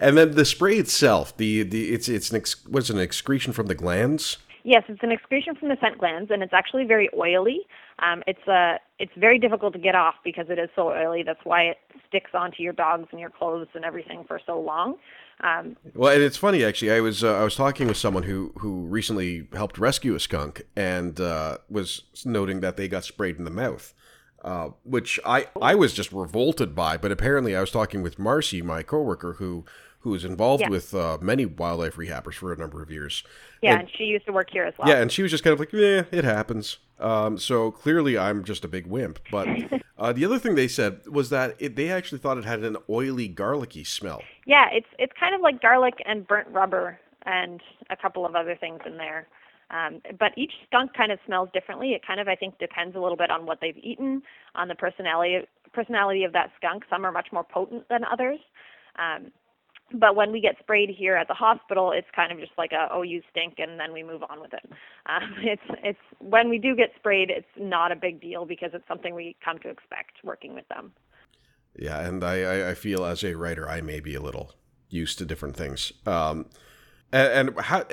and 0.00 0.18
then 0.18 0.32
the 0.32 0.44
spray 0.44 0.76
itself, 0.76 1.34
the, 1.38 1.62
the 1.62 1.94
it's 1.94 2.08
it's 2.10 2.30
an 2.30 2.36
ex, 2.36 2.66
what's 2.66 2.90
it, 2.90 2.96
an 2.96 3.00
excretion 3.00 3.54
from 3.54 3.66
the 3.66 3.74
glands. 3.74 4.36
Yes, 4.62 4.82
it's 4.88 5.02
an 5.02 5.10
excretion 5.10 5.54
from 5.54 5.68
the 5.68 5.78
scent 5.80 5.98
glands, 5.98 6.30
and 6.30 6.42
it's 6.42 6.52
actually 6.52 6.84
very 6.84 7.08
oily. 7.16 7.60
Um, 8.00 8.22
it's 8.26 8.46
uh, 8.46 8.76
it's 8.98 9.12
very 9.16 9.38
difficult 9.38 9.72
to 9.72 9.78
get 9.78 9.94
off 9.94 10.16
because 10.22 10.46
it 10.50 10.58
is 10.58 10.68
so 10.76 10.90
oily. 10.90 11.22
That's 11.22 11.44
why 11.44 11.62
it 11.62 11.78
sticks 12.06 12.32
onto 12.34 12.62
your 12.62 12.74
dogs 12.74 13.08
and 13.10 13.20
your 13.20 13.30
clothes 13.30 13.68
and 13.74 13.84
everything 13.84 14.24
for 14.24 14.38
so 14.44 14.60
long. 14.60 14.96
Um, 15.42 15.76
well, 15.94 16.12
and 16.12 16.22
it's 16.22 16.36
funny 16.36 16.64
actually. 16.64 16.92
I 16.92 17.00
was 17.00 17.24
uh, 17.24 17.34
I 17.34 17.44
was 17.44 17.56
talking 17.56 17.88
with 17.88 17.96
someone 17.96 18.24
who 18.24 18.52
who 18.58 18.82
recently 18.86 19.48
helped 19.52 19.78
rescue 19.78 20.14
a 20.14 20.20
skunk 20.20 20.62
and 20.76 21.18
uh, 21.20 21.58
was 21.68 22.02
noting 22.24 22.60
that 22.60 22.76
they 22.76 22.88
got 22.88 23.04
sprayed 23.04 23.38
in 23.38 23.44
the 23.44 23.50
mouth. 23.50 23.94
Uh, 24.42 24.70
which 24.84 25.20
I, 25.26 25.48
I 25.60 25.74
was 25.74 25.92
just 25.92 26.12
revolted 26.12 26.74
by, 26.74 26.96
but 26.96 27.12
apparently 27.12 27.54
I 27.54 27.60
was 27.60 27.70
talking 27.70 28.02
with 28.02 28.18
Marcy, 28.18 28.62
my 28.62 28.82
coworker, 28.82 29.34
who 29.34 29.66
who 30.00 30.14
is 30.14 30.24
involved 30.24 30.62
Yeah. 30.62 30.68
with 30.70 30.94
uh, 30.94 31.18
many 31.20 31.44
wildlife 31.46 31.96
rehabbers 31.96 32.34
for 32.34 32.52
a 32.52 32.56
number 32.56 32.82
of 32.82 32.90
years. 32.90 33.22
yeah, 33.62 33.72
And- 33.72 33.80
and 33.82 33.90
she 33.96 34.04
used 34.04 34.26
to 34.26 34.32
work 34.32 34.48
here 34.50 34.64
as 34.64 34.74
well. 34.78 34.88
Yeah, 34.88 35.00
and 35.00 35.12
she 35.12 35.22
was 35.22 35.30
just 35.30 35.44
kind 35.44 35.52
of 35.52 35.60
like, 35.60 35.72
"Yeah, 35.72 36.04
it 36.10 36.24
happens." 36.24 36.78
Um, 36.98 37.38
so 37.38 37.70
clearly, 37.70 38.16
I'm 38.18 38.44
just 38.44 38.64
a 38.64 38.68
big 38.68 38.86
wimp. 38.86 39.18
But 39.30 39.46
uh, 39.98 40.12
the 40.12 40.24
other 40.24 40.38
thing 40.38 40.54
they 40.54 40.68
said 40.68 41.00
was 41.06 41.30
that 41.30 41.54
it, 41.58 41.76
they 41.76 41.90
actually 41.90 42.18
thought 42.18 42.38
it 42.38 42.44
had 42.44 42.60
an 42.60 42.76
oily, 42.88 43.28
garlicky 43.28 43.84
smell. 43.84 44.22
Yeah, 44.46 44.68
it's 44.72 44.88
it's 44.98 45.12
kind 45.18 45.34
of 45.34 45.40
like 45.42 45.60
garlic 45.62 45.94
and 46.06 46.26
burnt 46.26 46.48
rubber 46.48 46.98
and 47.26 47.60
a 47.90 47.96
couple 47.96 48.24
of 48.24 48.34
other 48.34 48.54
things 48.56 48.80
in 48.86 48.96
there. 48.96 49.26
Um, 49.70 50.00
but 50.18 50.32
each 50.36 50.52
skunk 50.66 50.94
kind 50.94 51.12
of 51.12 51.18
smells 51.26 51.48
differently. 51.52 51.92
It 51.92 52.04
kind 52.04 52.18
of 52.20 52.26
I 52.28 52.34
think 52.34 52.58
depends 52.58 52.96
a 52.96 53.00
little 53.00 53.16
bit 53.18 53.30
on 53.30 53.44
what 53.46 53.60
they've 53.60 53.76
eaten, 53.78 54.22
on 54.54 54.68
the 54.68 54.74
personality 54.74 55.46
personality 55.72 56.24
of 56.24 56.32
that 56.32 56.50
skunk. 56.56 56.84
Some 56.90 57.04
are 57.04 57.12
much 57.12 57.28
more 57.32 57.44
potent 57.44 57.88
than 57.88 58.02
others. 58.04 58.40
Um, 58.98 59.30
but 59.92 60.16
when 60.16 60.32
we 60.32 60.40
get 60.40 60.56
sprayed 60.60 60.90
here 60.90 61.16
at 61.16 61.28
the 61.28 61.34
hospital, 61.34 61.92
it's 61.92 62.08
kind 62.14 62.32
of 62.32 62.38
just 62.38 62.52
like 62.58 62.72
a 62.72 62.88
oh 62.92 63.02
you 63.02 63.22
stink, 63.30 63.54
and 63.58 63.78
then 63.78 63.92
we 63.92 64.02
move 64.02 64.22
on 64.28 64.40
with 64.40 64.52
it. 64.52 64.70
Um, 65.06 65.34
it's 65.42 65.62
it's 65.82 65.98
when 66.18 66.48
we 66.48 66.58
do 66.58 66.74
get 66.74 66.90
sprayed, 66.96 67.30
it's 67.30 67.46
not 67.58 67.92
a 67.92 67.96
big 67.96 68.20
deal 68.20 68.44
because 68.44 68.70
it's 68.74 68.86
something 68.88 69.14
we 69.14 69.36
come 69.44 69.58
to 69.60 69.68
expect 69.68 70.12
working 70.24 70.54
with 70.54 70.68
them. 70.68 70.92
Yeah, 71.78 72.00
and 72.00 72.24
I, 72.24 72.70
I, 72.70 72.74
feel 72.74 73.04
as 73.04 73.22
a 73.22 73.34
writer, 73.34 73.68
I 73.68 73.80
may 73.80 74.00
be 74.00 74.16
a 74.16 74.20
little 74.20 74.52
used 74.88 75.18
to 75.18 75.24
different 75.24 75.56
things. 75.56 75.92
Um, 76.04 76.46
and, 77.12 77.48
and 77.48 77.60
how, 77.60 77.84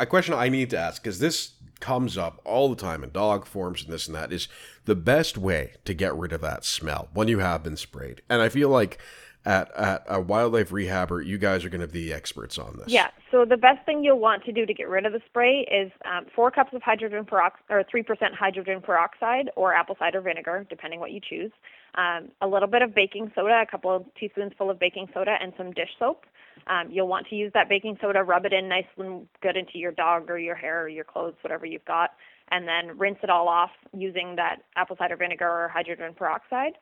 a 0.00 0.06
question 0.06 0.34
I 0.34 0.48
need 0.48 0.70
to 0.70 0.78
ask, 0.78 1.02
because 1.02 1.20
this 1.20 1.52
comes 1.78 2.18
up 2.18 2.40
all 2.44 2.68
the 2.68 2.76
time 2.76 3.02
in 3.04 3.10
dog 3.10 3.46
forums 3.46 3.84
and 3.84 3.92
this 3.92 4.06
and 4.06 4.16
that, 4.16 4.32
is 4.32 4.48
the 4.84 4.96
best 4.96 5.38
way 5.38 5.74
to 5.84 5.94
get 5.94 6.14
rid 6.14 6.32
of 6.32 6.40
that 6.40 6.64
smell 6.64 7.08
when 7.14 7.28
you 7.28 7.38
have 7.38 7.62
been 7.62 7.76
sprayed. 7.76 8.20
And 8.28 8.42
I 8.42 8.48
feel 8.48 8.68
like 8.68 8.98
at, 9.44 9.74
at 9.76 10.04
a 10.06 10.20
wildlife 10.20 10.70
rehabber, 10.70 11.24
you 11.24 11.38
guys 11.38 11.64
are 11.64 11.70
going 11.70 11.80
to 11.80 11.86
be 11.86 12.08
the 12.08 12.12
experts 12.12 12.58
on 12.58 12.76
this. 12.76 12.88
Yeah. 12.88 13.10
So 13.30 13.44
the 13.44 13.56
best 13.56 13.84
thing 13.86 14.04
you'll 14.04 14.18
want 14.18 14.44
to 14.44 14.52
do 14.52 14.66
to 14.66 14.74
get 14.74 14.88
rid 14.88 15.06
of 15.06 15.12
the 15.12 15.20
spray 15.26 15.66
is 15.70 15.90
um, 16.04 16.26
four 16.34 16.50
cups 16.50 16.72
of 16.74 16.82
hydrogen 16.82 17.24
peroxide 17.24 17.64
or 17.70 17.82
three 17.90 18.02
percent 18.02 18.34
hydrogen 18.34 18.80
peroxide 18.80 19.50
or 19.56 19.72
apple 19.72 19.96
cider 19.98 20.20
vinegar, 20.20 20.66
depending 20.68 21.00
what 21.00 21.12
you 21.12 21.20
choose. 21.20 21.52
Um, 21.94 22.28
a 22.40 22.46
little 22.46 22.68
bit 22.68 22.82
of 22.82 22.94
baking 22.94 23.32
soda, 23.34 23.62
a 23.66 23.70
couple 23.70 23.94
of 23.94 24.04
teaspoons 24.18 24.52
full 24.58 24.70
of 24.70 24.78
baking 24.78 25.08
soda, 25.14 25.36
and 25.40 25.52
some 25.56 25.72
dish 25.72 25.90
soap. 25.98 26.24
Um, 26.66 26.88
you'll 26.90 27.08
want 27.08 27.26
to 27.28 27.34
use 27.34 27.50
that 27.54 27.68
baking 27.68 27.96
soda, 28.00 28.22
rub 28.22 28.44
it 28.44 28.52
in 28.52 28.68
nice 28.68 28.84
and 28.98 29.26
good 29.42 29.56
into 29.56 29.78
your 29.78 29.92
dog 29.92 30.30
or 30.30 30.38
your 30.38 30.54
hair 30.54 30.82
or 30.82 30.88
your 30.88 31.04
clothes, 31.04 31.34
whatever 31.40 31.64
you've 31.64 31.84
got, 31.86 32.10
and 32.50 32.68
then 32.68 32.98
rinse 32.98 33.18
it 33.22 33.30
all 33.30 33.48
off 33.48 33.70
using 33.96 34.36
that 34.36 34.58
apple 34.76 34.96
cider 34.96 35.16
vinegar 35.16 35.48
or 35.48 35.68
hydrogen 35.68 36.12
peroxide. 36.14 36.72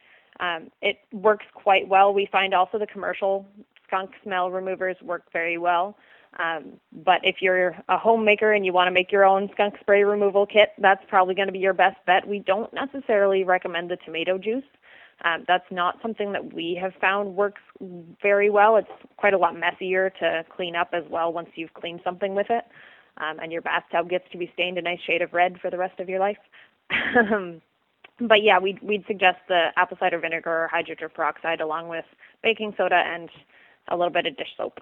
Um, 0.41 0.71
it 0.81 0.99
works 1.13 1.47
quite 1.55 1.89
well. 1.89 2.15
We 2.15 2.29
find 2.31 2.55
also 2.55 2.79
the 2.79 2.87
commercial 2.87 3.47
skunk 3.87 4.11
smell 4.23 4.51
removers 4.51 4.97
work 5.03 5.25
very 5.33 5.59
well. 5.59 5.97
Um, 6.39 6.75
but 6.93 7.21
if 7.23 7.37
you're 7.41 7.75
a 7.89 7.99
homemaker 7.99 8.53
and 8.53 8.65
you 8.65 8.73
want 8.73 8.87
to 8.87 8.93
make 8.93 9.11
your 9.11 9.25
own 9.25 9.49
skunk 9.53 9.75
spray 9.81 10.05
removal 10.05 10.47
kit, 10.47 10.71
that's 10.79 11.03
probably 11.09 11.35
going 11.35 11.49
to 11.49 11.53
be 11.53 11.59
your 11.59 11.73
best 11.73 11.97
bet. 12.07 12.29
We 12.29 12.39
don't 12.41 12.73
necessarily 12.73 13.45
recommend 13.45 13.91
the 13.91 13.97
tomato 14.05 14.39
juice. 14.39 14.65
Um, 15.25 15.45
that's 15.49 15.65
not 15.71 15.97
something 16.01 16.33
that 16.33 16.53
we 16.55 16.79
have 16.81 16.93
found 17.01 17.35
works 17.35 17.63
very 18.23 18.51
well. 18.51 18.77
It's 18.77 18.89
quite 19.17 19.35
a 19.35 19.39
lot 19.39 19.57
messier 19.57 20.11
to 20.21 20.45
clean 20.55 20.77
up 20.77 20.91
as 20.93 21.03
well 21.11 21.33
once 21.33 21.49
you've 21.57 21.75
cleaned 21.75 22.01
something 22.05 22.35
with 22.35 22.47
it. 22.51 22.65
Um, 23.17 23.41
and 23.41 23.51
your 23.51 23.63
bathtub 23.63 24.09
gets 24.09 24.31
to 24.31 24.39
be 24.39 24.51
stained 24.55 24.79
a 24.79 24.83
nice 24.83 25.01
shade 25.05 25.23
of 25.23 25.33
red 25.33 25.59
for 25.61 25.71
the 25.71 25.79
rest 25.79 25.99
of 25.99 26.09
your 26.09 26.21
life. 26.21 26.39
But 28.21 28.43
yeah, 28.43 28.59
we'd, 28.59 28.83
we'd 28.83 29.05
suggest 29.07 29.39
the 29.49 29.69
apple 29.77 29.97
cider 30.01 30.19
vinegar 30.19 30.65
or 30.65 30.69
hydrogen 30.69 31.09
peroxide 31.15 31.61
along 31.61 31.89
with 31.89 32.05
baking 32.43 32.75
soda 32.77 32.97
and 32.97 33.31
a 33.89 33.97
little 33.97 34.13
bit 34.13 34.27
of 34.27 34.37
dish 34.37 34.49
soap. 34.57 34.81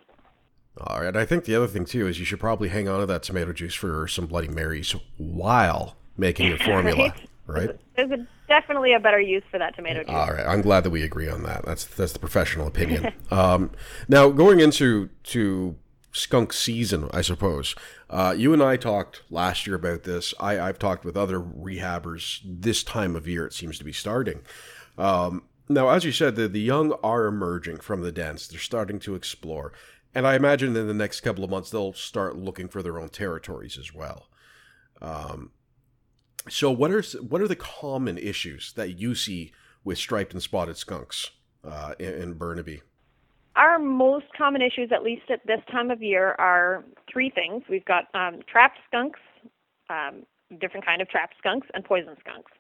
All 0.79 1.03
right. 1.03 1.17
I 1.17 1.25
think 1.25 1.45
the 1.45 1.55
other 1.55 1.67
thing 1.67 1.85
too 1.85 2.07
is 2.07 2.19
you 2.19 2.25
should 2.25 2.41
probably 2.41 2.69
hang 2.69 2.89
on 2.89 3.01
to 3.01 3.07
that 3.07 3.23
tomato 3.23 3.53
juice 3.53 3.75
for 3.75 4.07
some 4.09 4.27
Bloody 4.27 4.49
Marys 4.49 4.95
while 5.17 5.97
making 6.17 6.49
your 6.49 6.59
formula, 6.59 7.15
right? 7.47 7.71
There's 7.97 8.11
a, 8.11 8.27
definitely 8.49 8.93
a 8.93 9.01
better 9.01 9.21
use 9.21 9.43
for 9.51 9.59
that 9.59 9.75
tomato 9.75 10.03
juice. 10.03 10.15
All 10.15 10.33
right. 10.33 10.47
I'm 10.47 10.61
glad 10.61 10.85
that 10.85 10.91
we 10.91 11.03
agree 11.03 11.29
on 11.29 11.43
that. 11.45 11.65
That's 11.65 11.85
that's 11.85 12.13
the 12.13 12.19
professional 12.19 12.67
opinion. 12.67 13.13
um, 13.31 13.71
now 14.09 14.29
going 14.29 14.61
into 14.61 15.09
to 15.25 15.77
skunk 16.17 16.53
season, 16.53 17.09
I 17.13 17.21
suppose. 17.21 17.75
Uh, 18.09 18.35
you 18.37 18.53
and 18.53 18.63
I 18.63 18.77
talked 18.77 19.23
last 19.31 19.67
year 19.67 19.77
about 19.77 20.05
this. 20.05 20.35
I, 20.41 20.59
I've 20.59 20.79
talked 20.79 21.05
with 21.05 21.17
other 21.17 21.39
rehabbers 21.39 22.41
this 22.45 22.83
time 22.83 23.15
of 23.15 23.29
year. 23.29 23.47
It 23.47 23.53
seems 23.53 23.79
to 23.79 23.85
be 23.85 23.93
starting. 23.93 24.43
Um, 24.97 25.45
now, 25.69 25.89
as 25.89 26.05
you 26.05 26.13
said, 26.13 26.37
the, 26.37 26.49
the 26.49 26.61
young 26.61 26.93
are 27.03 27.27
emerging 27.27 27.79
from 27.79 28.03
the 28.03 28.13
dens. 28.13 28.49
They're 28.49 28.59
starting 28.59 28.99
to 29.01 29.15
explore. 29.15 29.73
And 30.15 30.27
I 30.27 30.35
imagine 30.35 30.75
in 30.77 30.87
the 30.87 30.95
next 30.95 31.21
couple 31.21 31.45
of 31.45 31.51
months, 31.51 31.71
they'll 31.71 31.93
start 31.93 32.37
looking 32.37 32.69
for 32.69 32.83
their 32.83 32.99
own 32.99 33.11
territories 33.11 33.77
as 33.79 33.93
well. 33.93 34.29
Um, 35.03 35.51
so, 36.49 36.71
what 36.71 36.91
are 36.91 37.03
what 37.19 37.43
are 37.43 37.49
the 37.49 37.57
common 37.57 38.17
issues 38.17 38.73
that 38.75 38.99
you 38.99 39.15
see 39.15 39.53
with 39.85 39.99
striped 39.99 40.33
and 40.33 40.43
spotted 40.43 40.79
skunks 40.79 41.33
uh, 41.65 41.95
in, 41.99 42.15
in 42.15 42.35
Burnaby? 42.35 42.83
Our 43.57 43.79
most 43.79 44.27
common 44.37 44.61
issues, 44.61 44.91
at 44.93 45.03
least 45.03 45.31
at 45.31 45.41
this 45.47 45.61
time 45.73 45.91
of 45.91 46.03
year, 46.03 46.37
are 46.39 46.85
three 47.11 47.31
things. 47.31 47.63
We've 47.71 47.85
got 47.87 48.05
um, 48.15 48.41
trapped 48.47 48.79
skunks, 48.87 49.19
um, 49.89 50.25
different 50.61 50.85
kind 50.85 51.01
of 51.01 51.09
trapped 51.09 51.35
skunks, 51.39 51.67
and 51.73 51.83
poison 51.83 52.17
skunks. 52.21 52.53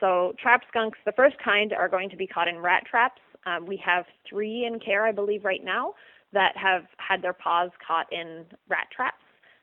So 0.00 0.34
trapped 0.42 0.66
skunks, 0.68 0.98
the 1.06 1.12
first 1.12 1.36
kind, 1.44 1.72
are 1.72 1.88
going 1.88 2.10
to 2.10 2.16
be 2.16 2.26
caught 2.26 2.48
in 2.48 2.58
rat 2.58 2.82
traps. 2.90 3.20
Um, 3.46 3.64
we 3.64 3.80
have 3.84 4.06
three 4.28 4.64
in 4.66 4.80
care, 4.80 5.06
I 5.06 5.12
believe, 5.12 5.44
right 5.44 5.64
now 5.64 5.94
that 6.32 6.56
have 6.56 6.82
had 6.96 7.22
their 7.22 7.32
paws 7.32 7.70
caught 7.86 8.12
in 8.12 8.44
rat 8.68 8.88
traps. 8.94 9.22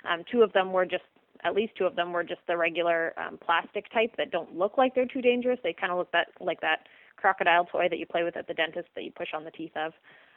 Um, 0.10 0.24
two 0.32 0.42
of 0.42 0.54
them 0.54 0.72
were 0.72 0.86
just, 0.86 1.04
at 1.44 1.54
least 1.54 1.74
two 1.78 1.86
of 1.86 1.96
them 1.96 2.14
were 2.14 2.24
just 2.24 2.42
the 2.48 2.56
regular 2.56 3.14
um, 3.18 3.38
plastic 3.44 3.92
type 3.94 4.12
that 4.18 4.32
don't 4.32 4.56
look 4.56 4.78
like 4.78 4.96
they're 4.96 5.06
too 5.06 5.22
dangerous. 5.22 5.60
They 5.64 5.74
kind 5.74 5.92
of 5.92 5.98
look 5.98 6.12
that 6.14 6.28
like 6.40 6.62
that 6.62 6.88
crocodile 7.18 7.66
toy 7.66 7.88
that 7.90 8.00
you 8.00 8.06
play 8.06 8.24
with 8.24 8.38
at 8.38 8.48
the 8.48 8.54
dentist 8.54 8.88
that 8.96 9.04
you 9.04 9.12
push 9.12 9.30
on 9.34 9.44
the 9.44 9.52
teeth 9.52 9.76
of. 9.76 9.92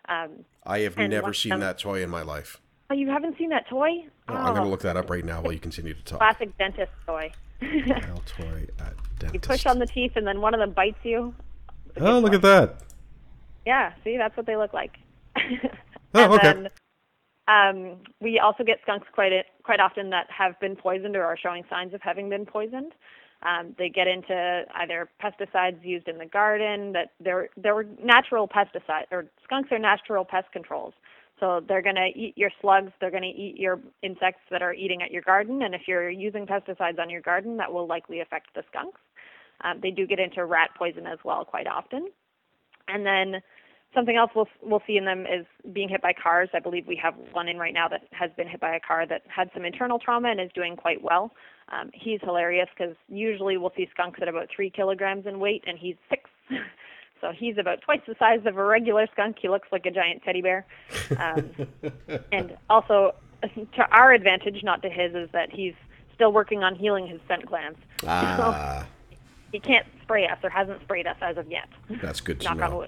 Um, 0.08 0.44
I 0.64 0.80
have 0.80 0.96
never 0.96 1.32
seen 1.32 1.50
them, 1.50 1.60
that 1.60 1.78
toy 1.78 2.02
in 2.02 2.10
my 2.10 2.22
life. 2.22 2.60
Oh, 2.90 2.94
you 2.94 3.08
haven't 3.08 3.38
seen 3.38 3.50
that 3.50 3.68
toy? 3.68 3.90
No, 4.28 4.34
oh. 4.34 4.36
I'm 4.36 4.54
going 4.54 4.64
to 4.64 4.70
look 4.70 4.82
that 4.82 4.96
up 4.96 5.10
right 5.10 5.24
now 5.24 5.40
while 5.40 5.52
you 5.52 5.60
continue 5.60 5.94
to 5.94 6.02
talk. 6.02 6.18
Classic 6.18 6.56
dentist 6.58 6.90
toy. 7.06 7.30
toy 7.62 8.66
at 8.78 8.94
dentist. 9.18 9.34
You 9.34 9.40
push 9.40 9.66
on 9.66 9.78
the 9.78 9.86
teeth, 9.86 10.12
and 10.16 10.26
then 10.26 10.40
one 10.40 10.54
of 10.54 10.60
them 10.60 10.72
bites 10.72 10.98
you. 11.02 11.34
Oh, 11.98 12.18
look 12.18 12.34
at 12.34 12.42
that. 12.42 12.82
Yeah, 13.66 13.92
see, 14.02 14.16
that's 14.16 14.36
what 14.36 14.46
they 14.46 14.56
look 14.56 14.72
like. 14.72 14.96
oh, 16.14 16.34
okay. 16.34 16.42
Then, 16.42 16.68
um, 17.46 17.96
we 18.20 18.38
also 18.38 18.64
get 18.64 18.78
skunks 18.82 19.06
quite 19.12 19.32
quite 19.62 19.80
often 19.80 20.10
that 20.10 20.26
have 20.30 20.58
been 20.60 20.76
poisoned 20.76 21.16
or 21.16 21.24
are 21.24 21.36
showing 21.36 21.64
signs 21.68 21.94
of 21.94 22.00
having 22.02 22.28
been 22.28 22.46
poisoned. 22.46 22.92
Um, 23.42 23.74
they 23.78 23.88
get 23.88 24.06
into 24.06 24.64
either 24.74 25.08
pesticides 25.22 25.82
used 25.82 26.08
in 26.08 26.18
the 26.18 26.26
garden 26.26 26.92
that 26.92 27.12
they're 27.20 27.48
they're 27.56 27.84
natural 28.02 28.46
pesticides 28.46 29.06
or 29.10 29.26
skunks 29.44 29.72
are 29.72 29.78
natural 29.78 30.24
pest 30.24 30.52
controls. 30.52 30.92
So 31.38 31.62
they're 31.66 31.80
going 31.80 31.96
to 31.96 32.10
eat 32.14 32.36
your 32.36 32.50
slugs, 32.60 32.92
they're 33.00 33.10
going 33.10 33.22
to 33.22 33.28
eat 33.28 33.56
your 33.56 33.80
insects 34.02 34.42
that 34.50 34.60
are 34.60 34.74
eating 34.74 35.02
at 35.02 35.10
your 35.10 35.22
garden, 35.22 35.62
and 35.62 35.74
if 35.74 35.82
you're 35.88 36.10
using 36.10 36.46
pesticides 36.46 36.98
on 36.98 37.08
your 37.08 37.22
garden, 37.22 37.56
that 37.56 37.72
will 37.72 37.86
likely 37.86 38.20
affect 38.20 38.54
the 38.54 38.62
skunks. 38.68 39.00
Um, 39.62 39.80
they 39.82 39.90
do 39.90 40.06
get 40.06 40.18
into 40.18 40.44
rat 40.44 40.70
poison 40.76 41.06
as 41.06 41.18
well 41.24 41.46
quite 41.46 41.66
often. 41.66 42.10
And 42.88 43.06
then 43.06 43.40
something 43.94 44.16
else 44.16 44.30
we'll 44.34 44.48
we'll 44.62 44.82
see 44.86 44.96
in 44.96 45.04
them 45.04 45.26
is 45.26 45.46
being 45.72 45.88
hit 45.88 46.02
by 46.02 46.12
cars. 46.12 46.48
I 46.54 46.60
believe 46.60 46.86
we 46.86 46.96
have 46.96 47.14
one 47.32 47.48
in 47.48 47.58
right 47.58 47.74
now 47.74 47.88
that 47.88 48.02
has 48.12 48.30
been 48.36 48.48
hit 48.48 48.60
by 48.60 48.74
a 48.74 48.80
car 48.80 49.06
that 49.06 49.22
had 49.28 49.50
some 49.54 49.64
internal 49.64 49.98
trauma 49.98 50.28
and 50.28 50.40
is 50.40 50.50
doing 50.54 50.76
quite 50.76 51.02
well. 51.02 51.32
Um, 51.72 51.90
he's 51.92 52.20
hilarious 52.22 52.68
because 52.76 52.96
usually 53.08 53.56
we'll 53.56 53.72
see 53.76 53.88
skunks 53.92 54.20
at 54.22 54.28
about 54.28 54.48
three 54.54 54.70
kilograms 54.70 55.26
in 55.26 55.38
weight, 55.38 55.64
and 55.66 55.78
he's 55.78 55.96
six. 56.08 56.30
So 57.20 57.32
he's 57.36 57.58
about 57.58 57.82
twice 57.82 58.00
the 58.06 58.14
size 58.18 58.40
of 58.46 58.56
a 58.56 58.64
regular 58.64 59.06
skunk. 59.12 59.36
He 59.40 59.48
looks 59.50 59.68
like 59.70 59.84
a 59.84 59.90
giant 59.90 60.22
teddy 60.22 60.40
bear. 60.40 60.64
Um, 61.18 61.50
and 62.32 62.56
also, 62.70 63.14
to 63.42 63.90
our 63.90 64.12
advantage, 64.12 64.62
not 64.62 64.80
to 64.82 64.88
his, 64.88 65.14
is 65.14 65.28
that 65.32 65.52
he's 65.52 65.74
still 66.14 66.32
working 66.32 66.62
on 66.62 66.74
healing 66.74 67.06
his 67.06 67.20
scent 67.28 67.44
glands. 67.44 67.78
Ah. 68.06 68.86
So 68.86 68.86
he 69.52 69.60
can't 69.60 69.86
spray 70.02 70.26
us 70.28 70.38
or 70.42 70.48
hasn't 70.48 70.80
sprayed 70.82 71.06
us 71.06 71.16
as 71.20 71.36
of 71.36 71.50
yet. 71.50 71.68
That's 72.00 72.20
good 72.20 72.40
to 72.40 72.54
Knock 72.54 72.56
know. 72.56 72.86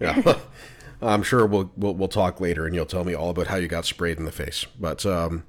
Yeah. 0.00 0.38
I'm 1.02 1.22
sure 1.22 1.46
we'll, 1.46 1.70
we'll 1.76 1.94
we'll 1.94 2.08
talk 2.08 2.40
later, 2.40 2.66
and 2.66 2.74
you'll 2.74 2.86
tell 2.86 3.04
me 3.04 3.14
all 3.14 3.30
about 3.30 3.48
how 3.48 3.56
you 3.56 3.68
got 3.68 3.84
sprayed 3.84 4.18
in 4.18 4.24
the 4.24 4.32
face. 4.32 4.64
But 4.78 5.04
um, 5.04 5.44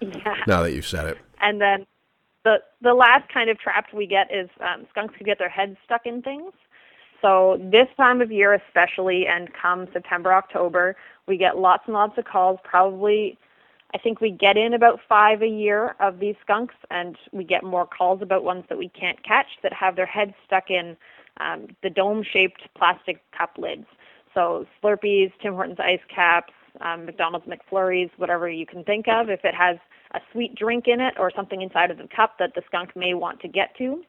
yeah. 0.00 0.36
now 0.46 0.62
that 0.62 0.72
you've 0.72 0.86
said 0.86 1.06
it, 1.06 1.18
and 1.40 1.60
then 1.60 1.86
the 2.44 2.56
the 2.82 2.94
last 2.94 3.32
kind 3.32 3.48
of 3.50 3.58
trap 3.58 3.86
we 3.94 4.06
get 4.06 4.28
is 4.34 4.50
um, 4.60 4.86
skunks 4.90 5.14
who 5.18 5.24
get 5.24 5.38
their 5.38 5.48
heads 5.48 5.76
stuck 5.84 6.02
in 6.04 6.22
things. 6.22 6.52
So 7.22 7.58
this 7.70 7.86
time 7.96 8.20
of 8.20 8.32
year 8.32 8.54
especially 8.54 9.26
and 9.26 9.48
come 9.52 9.88
September, 9.92 10.32
October, 10.32 10.96
we 11.26 11.36
get 11.36 11.58
lots 11.58 11.84
and 11.86 11.94
lots 11.94 12.16
of 12.18 12.24
calls. 12.24 12.58
Probably 12.64 13.38
I 13.94 13.98
think 13.98 14.20
we 14.20 14.30
get 14.30 14.56
in 14.56 14.72
about 14.74 15.00
five 15.08 15.42
a 15.42 15.48
year 15.48 15.96
of 16.00 16.18
these 16.18 16.36
skunks 16.42 16.74
and 16.90 17.16
we 17.32 17.44
get 17.44 17.64
more 17.64 17.86
calls 17.86 18.22
about 18.22 18.44
ones 18.44 18.64
that 18.68 18.78
we 18.78 18.88
can't 18.88 19.22
catch 19.22 19.48
that 19.62 19.72
have 19.72 19.96
their 19.96 20.06
heads 20.06 20.32
stuck 20.46 20.70
in 20.70 20.96
um, 21.40 21.68
the 21.82 21.90
dome 21.90 22.22
shaped 22.22 22.62
plastic 22.76 23.20
cup 23.36 23.56
lids. 23.58 23.86
So 24.34 24.66
Slurpees, 24.82 25.32
Tim 25.42 25.54
Hortons 25.54 25.78
ice 25.80 26.00
caps, 26.14 26.52
um, 26.80 27.06
McDonald's 27.06 27.46
McFlurries, 27.46 28.10
whatever 28.16 28.48
you 28.48 28.66
can 28.66 28.84
think 28.84 29.06
of, 29.08 29.28
if 29.28 29.44
it 29.44 29.54
has 29.54 29.76
a 30.12 30.20
sweet 30.32 30.54
drink 30.54 30.84
in 30.86 31.00
it 31.00 31.14
or 31.18 31.30
something 31.34 31.62
inside 31.62 31.90
of 31.90 31.98
the 31.98 32.08
cup 32.14 32.36
that 32.38 32.54
the 32.54 32.62
skunk 32.66 32.94
may 32.94 33.14
want 33.14 33.40
to 33.40 33.48
get 33.48 33.76
to, 33.78 34.02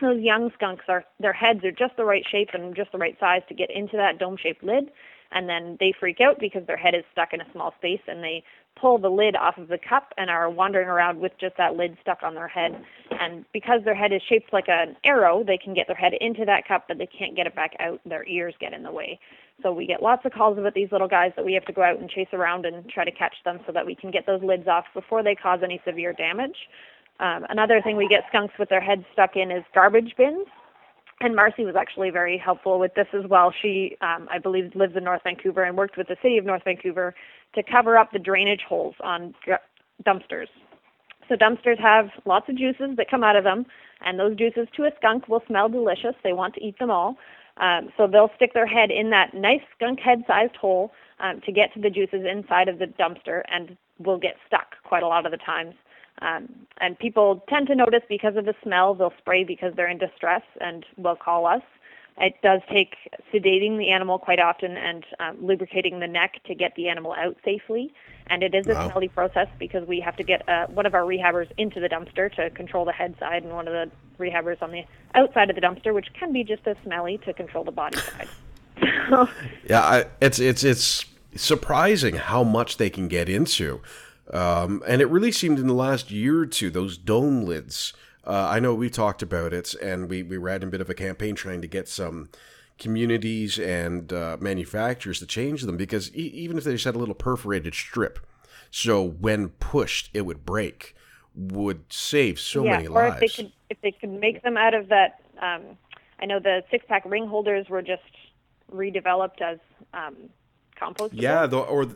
those 0.00 0.20
young 0.20 0.50
skunks 0.54 0.84
are 0.88 1.04
their 1.20 1.32
heads 1.32 1.64
are 1.64 1.70
just 1.70 1.96
the 1.96 2.04
right 2.04 2.24
shape 2.30 2.50
and 2.52 2.74
just 2.74 2.92
the 2.92 2.98
right 2.98 3.16
size 3.20 3.42
to 3.48 3.54
get 3.54 3.70
into 3.70 3.96
that 3.96 4.18
dome 4.18 4.36
shaped 4.36 4.62
lid 4.62 4.90
and 5.34 5.48
then 5.48 5.76
they 5.80 5.92
freak 5.98 6.20
out 6.20 6.38
because 6.38 6.66
their 6.66 6.76
head 6.76 6.94
is 6.94 7.04
stuck 7.12 7.32
in 7.32 7.40
a 7.40 7.52
small 7.52 7.74
space 7.78 8.00
and 8.06 8.22
they 8.22 8.42
pull 8.80 8.98
the 8.98 9.08
lid 9.08 9.36
off 9.36 9.58
of 9.58 9.68
the 9.68 9.78
cup 9.78 10.12
and 10.16 10.30
are 10.30 10.48
wandering 10.48 10.88
around 10.88 11.20
with 11.20 11.32
just 11.40 11.56
that 11.58 11.76
lid 11.76 11.96
stuck 12.00 12.22
on 12.22 12.34
their 12.34 12.48
head. 12.48 12.72
And 13.20 13.44
because 13.52 13.80
their 13.84 13.94
head 13.94 14.12
is 14.12 14.22
shaped 14.28 14.52
like 14.52 14.68
an 14.68 14.96
arrow 15.04 15.44
they 15.44 15.58
can 15.58 15.74
get 15.74 15.86
their 15.86 15.96
head 15.96 16.12
into 16.20 16.44
that 16.46 16.66
cup 16.66 16.84
but 16.88 16.98
they 16.98 17.06
can't 17.06 17.36
get 17.36 17.46
it 17.46 17.54
back 17.54 17.72
out. 17.80 18.00
Their 18.06 18.26
ears 18.26 18.54
get 18.60 18.72
in 18.72 18.82
the 18.82 18.92
way. 18.92 19.18
So 19.62 19.72
we 19.72 19.86
get 19.86 20.02
lots 20.02 20.24
of 20.24 20.32
calls 20.32 20.58
about 20.58 20.74
these 20.74 20.90
little 20.90 21.08
guys 21.08 21.32
that 21.36 21.44
we 21.44 21.52
have 21.54 21.64
to 21.66 21.72
go 21.72 21.82
out 21.82 21.98
and 22.00 22.08
chase 22.08 22.28
around 22.32 22.66
and 22.66 22.88
try 22.88 23.04
to 23.04 23.12
catch 23.12 23.34
them 23.44 23.60
so 23.66 23.72
that 23.72 23.86
we 23.86 23.94
can 23.94 24.10
get 24.10 24.26
those 24.26 24.42
lids 24.42 24.66
off 24.66 24.86
before 24.94 25.22
they 25.22 25.34
cause 25.34 25.60
any 25.62 25.80
severe 25.84 26.12
damage. 26.12 26.56
Um, 27.20 27.46
another 27.50 27.80
thing 27.82 27.96
we 27.96 28.08
get 28.08 28.24
skunks 28.28 28.54
with 28.58 28.68
their 28.68 28.80
heads 28.80 29.04
stuck 29.12 29.36
in 29.36 29.50
is 29.50 29.62
garbage 29.74 30.14
bins. 30.16 30.46
And 31.20 31.36
Marcy 31.36 31.64
was 31.64 31.76
actually 31.76 32.10
very 32.10 32.36
helpful 32.36 32.80
with 32.80 32.94
this 32.94 33.06
as 33.12 33.28
well. 33.28 33.52
She, 33.62 33.96
um, 34.00 34.28
I 34.30 34.38
believe, 34.38 34.74
lives 34.74 34.96
in 34.96 35.04
North 35.04 35.22
Vancouver 35.22 35.62
and 35.62 35.76
worked 35.76 35.96
with 35.96 36.08
the 36.08 36.16
city 36.22 36.36
of 36.38 36.44
North 36.44 36.64
Vancouver 36.64 37.14
to 37.54 37.62
cover 37.62 37.96
up 37.96 38.10
the 38.12 38.18
drainage 38.18 38.62
holes 38.68 38.94
on 39.04 39.34
dumpsters. 40.04 40.48
So 41.28 41.36
dumpsters 41.36 41.78
have 41.78 42.10
lots 42.24 42.48
of 42.48 42.56
juices 42.56 42.96
that 42.96 43.08
come 43.08 43.22
out 43.22 43.36
of 43.36 43.44
them, 43.44 43.66
and 44.04 44.18
those 44.18 44.36
juices 44.36 44.66
to 44.76 44.84
a 44.84 44.90
skunk 44.96 45.28
will 45.28 45.42
smell 45.46 45.68
delicious. 45.68 46.14
They 46.24 46.32
want 46.32 46.54
to 46.54 46.64
eat 46.64 46.78
them 46.78 46.90
all. 46.90 47.16
Um, 47.58 47.90
so 47.96 48.06
they'll 48.06 48.30
stick 48.34 48.54
their 48.54 48.66
head 48.66 48.90
in 48.90 49.10
that 49.10 49.34
nice 49.34 49.60
skunk 49.76 50.00
head-sized 50.00 50.56
hole 50.56 50.92
um, 51.20 51.40
to 51.42 51.52
get 51.52 51.72
to 51.74 51.80
the 51.80 51.90
juices 51.90 52.24
inside 52.28 52.68
of 52.68 52.78
the 52.78 52.86
dumpster, 52.86 53.42
and 53.48 53.76
will 53.98 54.18
get 54.18 54.36
stuck 54.46 54.74
quite 54.82 55.02
a 55.02 55.06
lot 55.06 55.24
of 55.26 55.32
the 55.32 55.38
times. 55.38 55.74
Um, 56.20 56.48
and 56.78 56.98
people 56.98 57.44
tend 57.48 57.66
to 57.68 57.74
notice 57.74 58.02
because 58.08 58.36
of 58.36 58.44
the 58.44 58.54
smell, 58.62 58.94
they'll 58.94 59.12
spray 59.18 59.44
because 59.44 59.74
they're 59.74 59.88
in 59.88 59.98
distress 59.98 60.42
and 60.60 60.84
will 60.96 61.16
call 61.16 61.46
us. 61.46 61.62
It 62.18 62.34
does 62.42 62.60
take 62.70 62.94
sedating 63.32 63.78
the 63.78 63.90
animal 63.90 64.18
quite 64.18 64.38
often 64.38 64.76
and 64.76 65.04
um, 65.18 65.38
lubricating 65.44 65.98
the 66.00 66.06
neck 66.06 66.34
to 66.46 66.54
get 66.54 66.74
the 66.76 66.88
animal 66.88 67.14
out 67.14 67.36
safely. 67.44 67.92
And 68.28 68.42
it 68.42 68.54
is 68.54 68.66
a 68.68 68.74
Wow. 68.74 68.90
smelly 68.90 69.08
process 69.08 69.48
because 69.58 69.86
we 69.88 70.00
have 70.00 70.16
to 70.16 70.22
get 70.22 70.46
uh, 70.48 70.66
one 70.66 70.86
of 70.86 70.94
our 70.94 71.02
rehabbers 71.02 71.50
into 71.56 71.80
the 71.80 71.88
dumpster 71.88 72.32
to 72.34 72.50
control 72.50 72.84
the 72.84 72.92
head 72.92 73.16
side 73.18 73.42
and 73.42 73.52
one 73.52 73.66
of 73.66 73.72
the 73.72 73.90
rehabbers 74.22 74.62
on 74.62 74.70
the 74.70 74.82
outside 75.14 75.50
of 75.50 75.56
the 75.56 75.62
dumpster, 75.62 75.92
which 75.94 76.08
can 76.18 76.32
be 76.32 76.44
just 76.44 76.66
as 76.66 76.76
smelly 76.84 77.18
to 77.24 77.32
control 77.32 77.64
the 77.64 77.72
body 77.72 78.02
side. 78.12 78.28
Yeah, 79.68 79.80
I, 79.80 80.04
it's 80.20 80.38
it's 80.38 80.64
it's 80.64 81.06
surprising 81.36 82.16
how 82.16 82.44
much 82.44 82.76
they 82.76 82.90
can 82.90 83.08
get 83.08 83.28
into. 83.28 83.80
Um, 84.30 84.82
and 84.86 85.02
it 85.02 85.08
really 85.08 85.32
seemed 85.32 85.58
in 85.58 85.66
the 85.66 85.74
last 85.74 86.10
year 86.10 86.40
or 86.40 86.46
two, 86.46 86.70
those 86.70 86.96
dome 86.96 87.44
lids. 87.44 87.92
Uh, 88.24 88.48
I 88.50 88.60
know 88.60 88.74
we 88.74 88.88
talked 88.88 89.22
about 89.22 89.52
it, 89.52 89.74
and 89.74 90.08
we, 90.08 90.22
we 90.22 90.36
ran 90.36 90.62
a 90.62 90.66
bit 90.66 90.80
of 90.80 90.88
a 90.88 90.94
campaign 90.94 91.34
trying 91.34 91.60
to 91.60 91.66
get 91.66 91.88
some 91.88 92.28
communities 92.78 93.58
and 93.58 94.12
uh, 94.12 94.36
manufacturers 94.40 95.18
to 95.18 95.26
change 95.26 95.62
them 95.62 95.76
because 95.76 96.14
e- 96.14 96.32
even 96.34 96.56
if 96.56 96.64
they 96.64 96.72
just 96.72 96.84
had 96.84 96.94
a 96.94 96.98
little 96.98 97.14
perforated 97.14 97.74
strip, 97.74 98.20
so 98.70 99.02
when 99.02 99.48
pushed 99.48 100.08
it 100.14 100.22
would 100.22 100.46
break, 100.46 100.94
would 101.34 101.84
save 101.92 102.38
so 102.38 102.64
yeah, 102.64 102.72
many 102.72 102.86
or 102.86 103.08
lives. 103.08 103.16
if 103.16 103.20
they 103.20 103.42
could 103.42 103.52
if 103.70 103.80
they 103.80 103.90
could 103.90 104.10
make 104.10 104.42
them 104.42 104.56
out 104.56 104.74
of 104.74 104.88
that. 104.88 105.20
Um, 105.40 105.76
I 106.20 106.26
know 106.26 106.38
the 106.38 106.62
six 106.70 106.84
pack 106.88 107.04
ring 107.04 107.26
holders 107.26 107.68
were 107.68 107.82
just 107.82 108.02
redeveloped 108.72 109.40
as 109.40 109.58
um, 109.92 110.14
compostable. 110.80 111.10
Yeah, 111.12 111.46
the, 111.46 111.58
or 111.58 111.86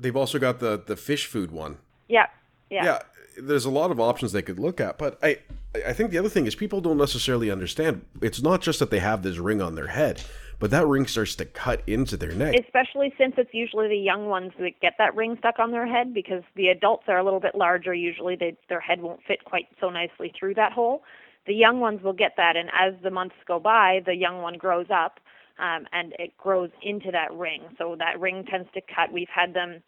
they've 0.00 0.16
also 0.16 0.38
got 0.38 0.60
the 0.60 0.82
the 0.84 0.96
fish 0.96 1.26
food 1.26 1.50
one. 1.50 1.78
Yeah, 2.08 2.26
yeah. 2.70 2.84
Yeah, 2.84 2.98
there's 3.40 3.64
a 3.64 3.70
lot 3.70 3.90
of 3.90 4.00
options 4.00 4.32
they 4.32 4.42
could 4.42 4.58
look 4.58 4.80
at, 4.80 4.98
but 4.98 5.18
I 5.22 5.38
I 5.74 5.92
think 5.92 6.10
the 6.10 6.18
other 6.18 6.28
thing 6.28 6.46
is 6.46 6.54
people 6.54 6.80
don't 6.80 6.98
necessarily 6.98 7.50
understand. 7.50 8.04
It's 8.20 8.42
not 8.42 8.60
just 8.60 8.78
that 8.78 8.90
they 8.90 8.98
have 8.98 9.22
this 9.22 9.38
ring 9.38 9.62
on 9.62 9.74
their 9.74 9.88
head, 9.88 10.22
but 10.58 10.70
that 10.70 10.86
ring 10.86 11.06
starts 11.06 11.34
to 11.36 11.44
cut 11.44 11.82
into 11.86 12.16
their 12.16 12.32
neck. 12.32 12.54
Especially 12.58 13.12
since 13.16 13.34
it's 13.38 13.54
usually 13.54 13.88
the 13.88 13.96
young 13.96 14.26
ones 14.26 14.52
that 14.58 14.80
get 14.80 14.94
that 14.98 15.14
ring 15.14 15.36
stuck 15.38 15.58
on 15.58 15.70
their 15.70 15.86
head 15.86 16.12
because 16.12 16.42
the 16.56 16.68
adults 16.68 17.04
are 17.08 17.18
a 17.18 17.24
little 17.24 17.40
bit 17.40 17.54
larger. 17.54 17.94
Usually, 17.94 18.36
they, 18.36 18.56
their 18.68 18.80
head 18.80 19.00
won't 19.00 19.20
fit 19.26 19.44
quite 19.44 19.68
so 19.80 19.90
nicely 19.90 20.32
through 20.38 20.54
that 20.54 20.72
hole. 20.72 21.02
The 21.46 21.54
young 21.54 21.80
ones 21.80 22.02
will 22.02 22.12
get 22.12 22.32
that, 22.36 22.56
and 22.56 22.68
as 22.68 22.94
the 23.02 23.10
months 23.10 23.36
go 23.46 23.58
by, 23.58 24.00
the 24.04 24.14
young 24.14 24.42
one 24.42 24.58
grows 24.58 24.86
up 24.90 25.20
um, 25.60 25.86
and 25.92 26.14
it 26.18 26.36
grows 26.38 26.70
into 26.82 27.10
that 27.10 27.32
ring. 27.32 27.62
So 27.78 27.94
that 27.98 28.18
ring 28.18 28.44
tends 28.50 28.68
to 28.74 28.80
cut. 28.80 29.12
We've 29.12 29.28
had 29.32 29.54
them. 29.54 29.82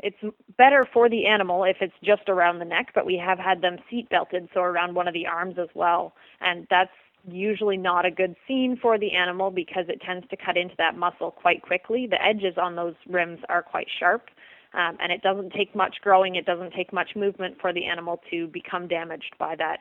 It's 0.00 0.16
better 0.56 0.86
for 0.92 1.08
the 1.08 1.26
animal 1.26 1.64
if 1.64 1.78
it's 1.80 1.94
just 2.04 2.28
around 2.28 2.58
the 2.58 2.64
neck, 2.64 2.92
but 2.94 3.04
we 3.04 3.16
have 3.16 3.38
had 3.38 3.62
them 3.62 3.78
seat 3.90 4.08
belted, 4.08 4.48
so 4.54 4.60
around 4.60 4.94
one 4.94 5.08
of 5.08 5.14
the 5.14 5.26
arms 5.26 5.56
as 5.58 5.68
well, 5.74 6.14
and 6.40 6.66
that's 6.70 6.90
usually 7.26 7.76
not 7.76 8.06
a 8.06 8.10
good 8.10 8.36
scene 8.46 8.78
for 8.80 8.98
the 8.98 9.12
animal 9.12 9.50
because 9.50 9.84
it 9.88 10.00
tends 10.00 10.26
to 10.28 10.36
cut 10.36 10.56
into 10.56 10.74
that 10.78 10.96
muscle 10.96 11.32
quite 11.32 11.62
quickly. 11.62 12.06
The 12.06 12.22
edges 12.22 12.56
on 12.56 12.76
those 12.76 12.94
rims 13.08 13.40
are 13.48 13.62
quite 13.62 13.88
sharp, 13.98 14.28
um, 14.72 14.96
and 15.00 15.10
it 15.10 15.22
doesn't 15.22 15.52
take 15.52 15.74
much 15.74 15.96
growing, 16.02 16.36
it 16.36 16.46
doesn't 16.46 16.72
take 16.74 16.92
much 16.92 17.16
movement 17.16 17.56
for 17.60 17.72
the 17.72 17.84
animal 17.86 18.20
to 18.30 18.46
become 18.46 18.86
damaged 18.86 19.34
by 19.38 19.56
that 19.56 19.80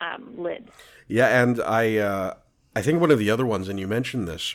um, 0.00 0.34
lid. 0.36 0.68
Yeah, 1.08 1.42
and 1.42 1.60
I 1.60 1.96
uh, 1.96 2.34
I 2.74 2.82
think 2.82 3.00
one 3.00 3.10
of 3.10 3.18
the 3.18 3.30
other 3.30 3.46
ones, 3.46 3.68
and 3.68 3.80
you 3.80 3.88
mentioned 3.88 4.28
this, 4.28 4.54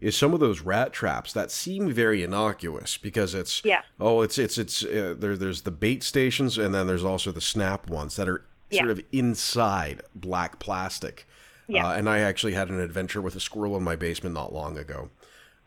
is 0.00 0.16
some 0.16 0.32
of 0.34 0.40
those 0.40 0.60
rat 0.60 0.92
traps 0.92 1.32
that 1.32 1.50
seem 1.50 1.90
very 1.92 2.22
innocuous 2.22 2.96
because 2.96 3.34
it's 3.34 3.62
yeah. 3.64 3.82
oh 4.00 4.22
it's 4.22 4.38
it's 4.38 4.56
it's 4.58 4.84
uh, 4.84 5.14
there 5.18 5.36
there's 5.36 5.62
the 5.62 5.70
bait 5.70 6.02
stations 6.02 6.56
and 6.58 6.74
then 6.74 6.86
there's 6.86 7.04
also 7.04 7.30
the 7.32 7.40
snap 7.40 7.88
ones 7.90 8.16
that 8.16 8.28
are 8.28 8.44
Yeah. 8.70 8.80
sort 8.82 8.90
of 8.90 9.00
inside 9.12 10.02
black 10.14 10.58
plastic. 10.58 11.26
Yeah. 11.68 11.86
Uh, 11.88 11.92
and 11.92 12.08
I 12.08 12.18
actually 12.20 12.54
had 12.54 12.68
an 12.68 12.80
adventure 12.80 13.20
with 13.22 13.36
a 13.36 13.40
squirrel 13.40 13.76
in 13.76 13.82
my 13.84 13.94
basement 13.96 14.34
not 14.34 14.52
long 14.52 14.76
ago. 14.78 15.10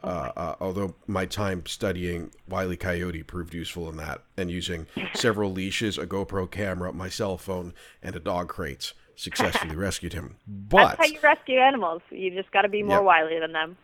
Uh, 0.03 0.31
uh, 0.35 0.55
although 0.59 0.95
my 1.07 1.25
time 1.25 1.65
studying 1.65 2.29
Wile 2.49 2.73
E. 2.73 2.75
Coyote 2.75 3.23
proved 3.23 3.53
useful 3.53 3.87
in 3.89 3.95
that, 3.95 4.21
and 4.35 4.51
using 4.51 4.85
several 5.13 5.49
leashes, 5.49 5.97
a 5.97 6.05
GoPro 6.05 6.49
camera, 6.51 6.91
my 6.91 7.07
cell 7.07 7.37
phone, 7.37 7.73
and 8.01 8.13
a 8.13 8.19
dog 8.19 8.49
crate, 8.49 8.91
successfully 9.15 9.77
rescued 9.77 10.11
him. 10.11 10.35
But 10.45 10.97
That's 10.97 11.07
how 11.07 11.13
you 11.13 11.19
rescue 11.23 11.57
animals. 11.59 12.01
You 12.09 12.31
just 12.31 12.51
got 12.51 12.63
to 12.63 12.67
be 12.69 12.83
more 12.83 12.97
Yep. 12.97 13.03
wily 13.05 13.39
than 13.39 13.53
them. 13.53 13.77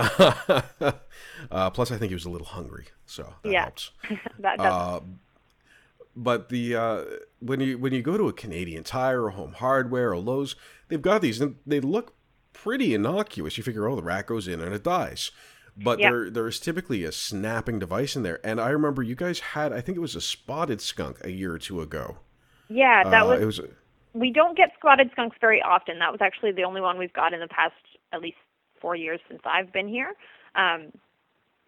uh, 1.50 1.70
plus, 1.70 1.90
I 1.90 1.96
think 1.98 2.10
he 2.10 2.14
was 2.14 2.24
a 2.24 2.30
little 2.30 2.46
hungry, 2.46 2.86
so 3.06 3.34
that 3.42 3.50
Yeah. 3.50 3.62
helps. 3.62 3.90
that 4.38 4.58
does. 4.58 4.72
Uh, 4.72 5.00
but 6.16 6.48
the 6.48 6.74
uh, 6.74 7.04
when 7.40 7.60
you 7.60 7.78
when 7.78 7.92
you 7.92 8.02
go 8.02 8.16
to 8.18 8.28
a 8.28 8.32
Canadian 8.32 8.82
Tire 8.84 9.24
or 9.24 9.30
Home 9.30 9.52
Hardware 9.54 10.10
or 10.10 10.18
Lowe's, 10.18 10.56
they've 10.88 11.00
got 11.00 11.22
these 11.22 11.40
and 11.40 11.56
they 11.66 11.80
look 11.80 12.14
pretty 12.52 12.94
innocuous. 12.94 13.56
You 13.56 13.64
figure, 13.64 13.88
oh, 13.88 13.96
the 13.96 14.02
rat 14.02 14.26
goes 14.26 14.48
in 14.48 14.60
and 14.60 14.74
it 14.74 14.82
dies. 14.82 15.30
But 15.76 16.00
Yeah. 16.00 16.10
there 16.10 16.30
there 16.30 16.48
is 16.48 16.58
typically 16.58 17.04
a 17.04 17.12
snapping 17.12 17.78
device 17.78 18.16
in 18.16 18.22
there. 18.22 18.40
And 18.44 18.60
I 18.60 18.70
remember 18.70 19.02
you 19.02 19.14
guys 19.14 19.40
had 19.40 19.72
I 19.72 19.80
think 19.80 19.96
it 19.96 20.00
was 20.00 20.16
a 20.16 20.20
spotted 20.20 20.80
skunk 20.80 21.18
a 21.24 21.30
year 21.30 21.54
or 21.54 21.58
two 21.58 21.80
ago. 21.80 22.18
yeah, 22.68 23.04
that 23.04 23.22
Uh, 23.22 23.28
was 23.28 23.40
it 23.40 23.44
was 23.46 23.60
we 24.12 24.32
don't 24.32 24.56
get 24.56 24.70
spotted 24.76 25.10
skunks 25.12 25.36
very 25.40 25.62
often. 25.62 26.00
That 26.00 26.10
was 26.10 26.20
actually 26.20 26.50
the 26.52 26.64
only 26.64 26.80
one 26.80 26.98
we've 26.98 27.12
got 27.12 27.32
in 27.32 27.38
the 27.40 27.46
past 27.48 27.74
at 28.12 28.20
least 28.20 28.36
four 28.80 28.96
years 28.96 29.20
since 29.28 29.40
I've 29.44 29.72
been 29.72 29.88
here. 29.88 30.14
Um, 30.54 30.92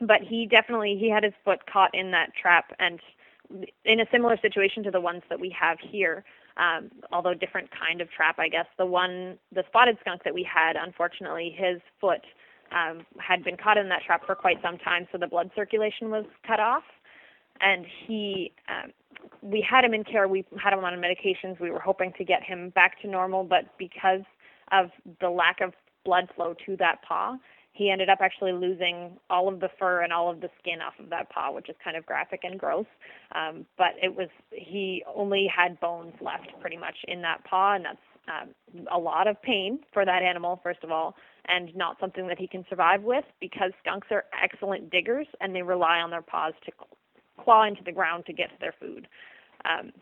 but 0.00 0.20
he 0.20 0.46
definitely 0.46 0.96
he 0.98 1.08
had 1.08 1.22
his 1.22 1.32
foot 1.44 1.60
caught 1.72 1.94
in 1.94 2.10
that 2.10 2.30
trap 2.40 2.72
and 2.78 3.00
in 3.84 4.00
a 4.00 4.06
similar 4.10 4.36
situation 4.40 4.82
to 4.82 4.90
the 4.90 5.00
ones 5.00 5.22
that 5.28 5.38
we 5.38 5.54
have 5.58 5.78
here. 5.80 6.24
Um, 6.56 6.90
although 7.10 7.32
different 7.32 7.70
kind 7.70 8.02
of 8.02 8.10
trap, 8.10 8.38
I 8.38 8.48
guess. 8.48 8.66
The 8.76 8.84
one, 8.84 9.38
the 9.54 9.64
spotted 9.68 9.96
skunk 10.02 10.22
that 10.24 10.34
we 10.34 10.42
had, 10.42 10.76
unfortunately, 10.76 11.54
his 11.56 11.80
foot 11.98 12.20
um, 12.72 13.06
had 13.18 13.42
been 13.42 13.56
caught 13.56 13.78
in 13.78 13.88
that 13.88 14.02
trap 14.04 14.26
for 14.26 14.34
quite 14.34 14.60
some 14.60 14.76
time, 14.76 15.08
so 15.10 15.16
the 15.16 15.26
blood 15.26 15.50
circulation 15.56 16.10
was 16.10 16.26
cut 16.46 16.60
off 16.60 16.82
and 17.62 17.86
he 18.06 18.52
um, 18.68 18.92
we 19.40 19.64
had 19.68 19.84
him 19.84 19.94
in 19.94 20.04
care 20.04 20.28
we 20.28 20.44
had 20.62 20.72
him 20.72 20.84
on 20.84 20.92
medications 20.94 21.58
we 21.60 21.70
were 21.70 21.80
hoping 21.80 22.12
to 22.18 22.24
get 22.24 22.42
him 22.42 22.70
back 22.70 23.00
to 23.00 23.08
normal 23.08 23.44
but 23.44 23.76
because 23.78 24.22
of 24.72 24.90
the 25.20 25.28
lack 25.28 25.60
of 25.60 25.72
blood 26.04 26.28
flow 26.34 26.54
to 26.66 26.76
that 26.76 27.00
paw 27.06 27.36
he 27.74 27.90
ended 27.90 28.10
up 28.10 28.18
actually 28.20 28.52
losing 28.52 29.16
all 29.30 29.48
of 29.48 29.60
the 29.60 29.68
fur 29.78 30.02
and 30.02 30.12
all 30.12 30.30
of 30.30 30.42
the 30.42 30.50
skin 30.60 30.80
off 30.82 30.94
of 30.98 31.08
that 31.10 31.30
paw 31.30 31.50
which 31.52 31.68
is 31.68 31.76
kind 31.82 31.96
of 31.96 32.04
graphic 32.06 32.40
and 32.44 32.58
gross 32.58 32.86
um, 33.34 33.66
but 33.78 33.92
it 34.02 34.14
was 34.14 34.28
he 34.50 35.02
only 35.14 35.46
had 35.54 35.78
bones 35.80 36.14
left 36.20 36.48
pretty 36.60 36.76
much 36.76 36.96
in 37.08 37.22
that 37.22 37.42
paw 37.44 37.74
and 37.74 37.84
that's 37.84 37.96
um, 38.28 38.50
a 38.92 38.98
lot 38.98 39.26
of 39.26 39.40
pain 39.42 39.80
for 39.92 40.04
that 40.04 40.22
animal 40.22 40.60
first 40.62 40.84
of 40.84 40.90
all 40.90 41.14
and 41.46 41.74
not 41.74 41.96
something 41.98 42.28
that 42.28 42.38
he 42.38 42.46
can 42.46 42.64
survive 42.68 43.02
with 43.02 43.24
because 43.40 43.72
skunks 43.80 44.06
are 44.10 44.24
excellent 44.42 44.90
diggers 44.90 45.26
and 45.40 45.54
they 45.54 45.62
rely 45.62 45.98
on 45.98 46.10
their 46.10 46.22
paws 46.22 46.54
to 46.64 46.72
claw 47.42 47.64
into 47.66 47.82
the 47.84 47.92
ground 47.92 48.26
to 48.26 48.32
get 48.32 48.48
to 48.50 48.56
their 48.60 48.74
food. 48.80 49.08
Um, 49.64 49.92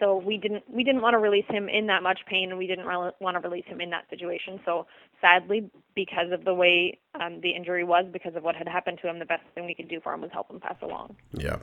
so 0.00 0.16
we 0.16 0.38
didn't 0.38 0.64
we 0.68 0.82
didn't 0.82 1.02
want 1.02 1.14
to 1.14 1.18
release 1.18 1.44
him 1.48 1.68
in 1.68 1.86
that 1.86 2.02
much 2.02 2.20
pain, 2.26 2.50
and 2.50 2.58
we 2.58 2.66
didn't 2.66 2.86
re- 2.86 3.12
want 3.20 3.40
to 3.40 3.48
release 3.48 3.66
him 3.66 3.80
in 3.80 3.90
that 3.90 4.04
situation. 4.10 4.60
So 4.64 4.86
sadly, 5.20 5.70
because 5.94 6.32
of 6.32 6.44
the 6.44 6.54
way 6.54 6.98
um, 7.20 7.40
the 7.42 7.50
injury 7.50 7.84
was, 7.84 8.06
because 8.12 8.34
of 8.34 8.42
what 8.42 8.56
had 8.56 8.68
happened 8.68 8.98
to 9.02 9.08
him, 9.08 9.18
the 9.18 9.26
best 9.26 9.42
thing 9.54 9.66
we 9.66 9.74
could 9.74 9.88
do 9.88 10.00
for 10.00 10.12
him 10.12 10.22
was 10.22 10.30
help 10.32 10.50
him 10.50 10.60
pass 10.60 10.76
along. 10.82 11.16
Yeah. 11.32 11.58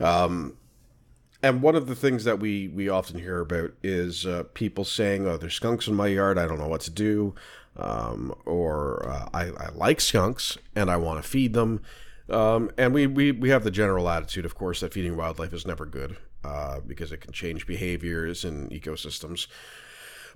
Um, 0.00 0.56
and 1.42 1.62
one 1.62 1.76
of 1.76 1.86
the 1.86 1.94
things 1.94 2.24
that 2.24 2.40
we, 2.40 2.68
we 2.68 2.88
often 2.88 3.18
hear 3.20 3.40
about 3.40 3.72
is 3.82 4.26
uh, 4.26 4.44
people 4.54 4.84
saying, 4.84 5.26
oh, 5.26 5.36
there's 5.36 5.54
skunks 5.54 5.86
in 5.86 5.94
my 5.94 6.08
yard. 6.08 6.38
I 6.38 6.46
don't 6.46 6.58
know 6.58 6.68
what 6.68 6.80
to 6.82 6.90
do. 6.90 7.34
Um, 7.76 8.34
or 8.44 9.08
uh, 9.08 9.28
I, 9.32 9.50
I 9.50 9.68
like 9.72 10.00
skunks 10.00 10.58
and 10.74 10.90
I 10.90 10.96
want 10.96 11.22
to 11.22 11.28
feed 11.28 11.52
them. 11.52 11.80
Um, 12.30 12.70
and 12.76 12.92
we, 12.92 13.06
we, 13.06 13.32
we 13.32 13.48
have 13.48 13.64
the 13.64 13.70
general 13.70 14.08
attitude, 14.08 14.44
of 14.44 14.54
course, 14.54 14.80
that 14.80 14.92
feeding 14.92 15.16
wildlife 15.16 15.52
is 15.52 15.66
never 15.66 15.86
good 15.86 16.16
uh, 16.44 16.80
because 16.80 17.10
it 17.12 17.20
can 17.20 17.32
change 17.32 17.66
behaviors 17.66 18.44
and 18.44 18.70
ecosystems. 18.70 19.46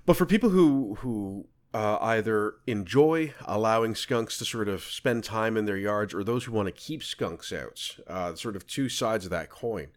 But 0.05 0.17
for 0.17 0.25
people 0.25 0.49
who, 0.49 0.95
who 0.95 1.47
uh, 1.73 1.97
either 2.01 2.55
enjoy 2.67 3.33
allowing 3.45 3.95
skunks 3.95 4.37
to 4.37 4.45
sort 4.45 4.67
of 4.67 4.83
spend 4.83 5.23
time 5.23 5.55
in 5.57 5.65
their 5.65 5.77
yards 5.77 6.13
or 6.13 6.23
those 6.23 6.45
who 6.45 6.51
want 6.51 6.67
to 6.67 6.71
keep 6.71 7.03
skunks 7.03 7.53
out, 7.53 7.97
uh, 8.07 8.35
sort 8.35 8.55
of 8.55 8.67
two 8.67 8.89
sides 8.89 9.25
of 9.25 9.31
that 9.31 9.49
coin. 9.49 9.87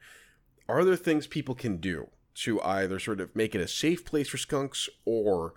Are 0.68 0.85
there 0.85 0.96
things 0.96 1.26
people 1.26 1.54
can 1.54 1.78
do 1.78 2.09
to 2.37 2.61
either 2.62 2.98
sort 2.98 3.20
of 3.20 3.35
make 3.35 3.54
it 3.54 3.61
a 3.61 3.68
safe 3.68 4.04
place 4.04 4.28
for 4.28 4.37
skunks 4.37 4.88
or, 5.04 5.54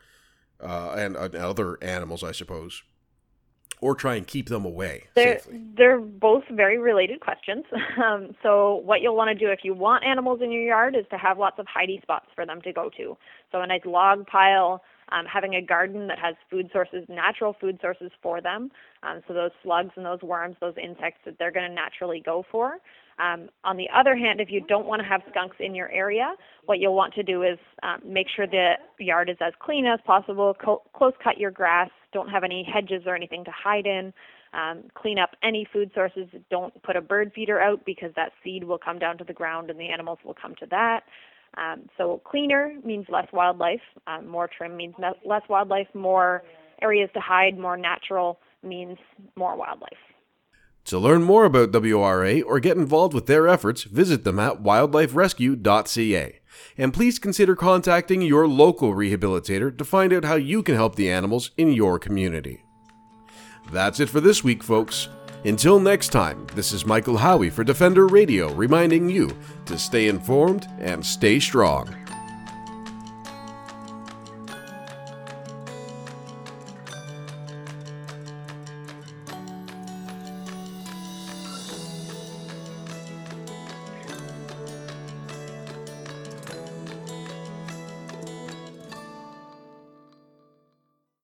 uh, 0.61 0.91
and, 0.97 1.15
and 1.15 1.35
other 1.35 1.77
animals, 1.83 2.23
I 2.23 2.31
suppose, 2.31 2.83
or 3.81 3.95
try 3.95 4.15
and 4.15 4.27
keep 4.27 4.49
them 4.49 4.65
away 4.65 5.05
They're 5.15 5.39
safely? 5.39 5.61
they're 5.77 5.99
both 5.99 6.43
very 6.51 6.77
related 6.77 7.21
questions. 7.21 7.65
Um, 7.99 8.33
so 8.41 8.75
what 8.85 9.01
you'll 9.01 9.15
want 9.15 9.27
to 9.27 9.35
do 9.35 9.51
if 9.51 9.59
you 9.63 9.73
want 9.73 10.05
animals 10.05 10.39
in 10.41 10.51
your 10.53 10.63
yard 10.63 10.95
is 10.95 11.05
to 11.11 11.17
have 11.17 11.37
lots 11.37 11.59
of 11.59 11.65
hidey 11.65 12.01
spots 12.01 12.27
for 12.33 12.45
them 12.45 12.61
to 12.61 12.71
go 12.71 12.89
to. 12.95 13.17
So 13.51 13.59
a 13.59 13.67
nice 13.67 13.81
log 13.83 14.25
pile, 14.25 14.81
um, 15.11 15.25
having 15.25 15.55
a 15.55 15.61
garden 15.61 16.07
that 16.07 16.17
has 16.17 16.35
food 16.49 16.69
sources, 16.71 17.03
natural 17.09 17.55
food 17.59 17.77
sources 17.81 18.11
for 18.21 18.39
them. 18.41 18.71
Um, 19.03 19.21
so 19.27 19.33
those 19.33 19.51
slugs 19.63 19.91
and 19.97 20.05
those 20.05 20.21
worms, 20.21 20.55
those 20.61 20.75
insects 20.81 21.19
that 21.25 21.37
they're 21.37 21.51
going 21.51 21.67
to 21.67 21.75
naturally 21.75 22.21
go 22.25 22.45
for. 22.49 22.77
Um, 23.19 23.49
on 23.65 23.75
the 23.75 23.89
other 23.93 24.15
hand, 24.15 24.39
if 24.39 24.49
you 24.49 24.61
don't 24.61 24.85
want 24.85 25.01
to 25.01 25.07
have 25.07 25.21
skunks 25.29 25.57
in 25.59 25.75
your 25.75 25.91
area, 25.91 26.35
what 26.65 26.79
you'll 26.79 26.95
want 26.95 27.13
to 27.15 27.23
do 27.23 27.43
is 27.43 27.59
um, 27.83 27.99
make 28.05 28.27
sure 28.33 28.47
the 28.47 28.75
yard 28.97 29.29
is 29.29 29.37
as 29.41 29.53
clean 29.59 29.85
as 29.85 29.99
possible. 30.05 30.55
Co- 30.63 30.83
close 30.93 31.13
cut 31.21 31.37
your 31.37 31.51
grass. 31.51 31.89
Don't 32.13 32.29
have 32.29 32.43
any 32.43 32.63
hedges 32.63 33.03
or 33.05 33.15
anything 33.15 33.43
to 33.45 33.51
hide 33.51 33.85
in. 33.85 34.13
Um, 34.53 34.83
clean 34.95 35.19
up 35.19 35.31
any 35.43 35.67
food 35.71 35.91
sources. 35.93 36.27
Don't 36.49 36.81
put 36.83 36.95
a 36.95 37.01
bird 37.01 37.31
feeder 37.35 37.59
out 37.59 37.85
because 37.85 38.11
that 38.15 38.31
seed 38.43 38.63
will 38.63 38.79
come 38.79 38.97
down 38.97 39.17
to 39.19 39.23
the 39.23 39.33
ground 39.33 39.69
and 39.69 39.79
the 39.79 39.89
animals 39.89 40.19
will 40.25 40.35
come 40.39 40.55
to 40.59 40.65
that. 40.71 41.01
Um, 41.57 41.89
so 41.97 42.21
cleaner 42.25 42.73
means 42.83 43.05
less 43.09 43.27
wildlife. 43.33 43.81
Um, 44.07 44.27
more 44.27 44.49
trim 44.55 44.75
means 44.77 44.95
me- 44.97 45.07
less 45.25 45.43
wildlife. 45.49 45.87
More 45.93 46.43
areas 46.81 47.09
to 47.13 47.19
hide. 47.19 47.57
More 47.57 47.77
natural 47.77 48.39
means 48.63 48.97
more 49.35 49.55
wildlife. 49.55 49.97
To 50.85 50.97
learn 50.97 51.23
more 51.23 51.45
about 51.45 51.71
WRA 51.71 52.41
or 52.41 52.59
get 52.59 52.77
involved 52.77 53.13
with 53.13 53.27
their 53.27 53.47
efforts, 53.47 53.83
visit 53.83 54.23
them 54.23 54.39
at 54.39 54.63
wildliferescue.ca. 54.63 56.38
And 56.77 56.93
please 56.93 57.19
consider 57.19 57.55
contacting 57.55 58.21
your 58.21 58.47
local 58.47 58.93
rehabilitator 58.93 59.77
to 59.77 59.85
find 59.85 60.13
out 60.13 60.25
how 60.25 60.35
you 60.35 60.63
can 60.63 60.75
help 60.75 60.95
the 60.95 61.11
animals 61.11 61.51
in 61.57 61.73
your 61.73 61.99
community. 61.99 62.63
That's 63.71 63.99
it 63.99 64.09
for 64.09 64.21
this 64.21 64.43
week, 64.43 64.63
folks. 64.63 65.09
Until 65.45 65.79
next 65.79 66.09
time, 66.09 66.47
this 66.53 66.73
is 66.73 66.85
Michael 66.85 67.17
Howie 67.17 67.49
for 67.49 67.63
Defender 67.63 68.07
Radio 68.07 68.51
reminding 68.53 69.09
you 69.09 69.29
to 69.65 69.77
stay 69.77 70.07
informed 70.07 70.67
and 70.79 71.05
stay 71.05 71.39
strong. 71.39 72.08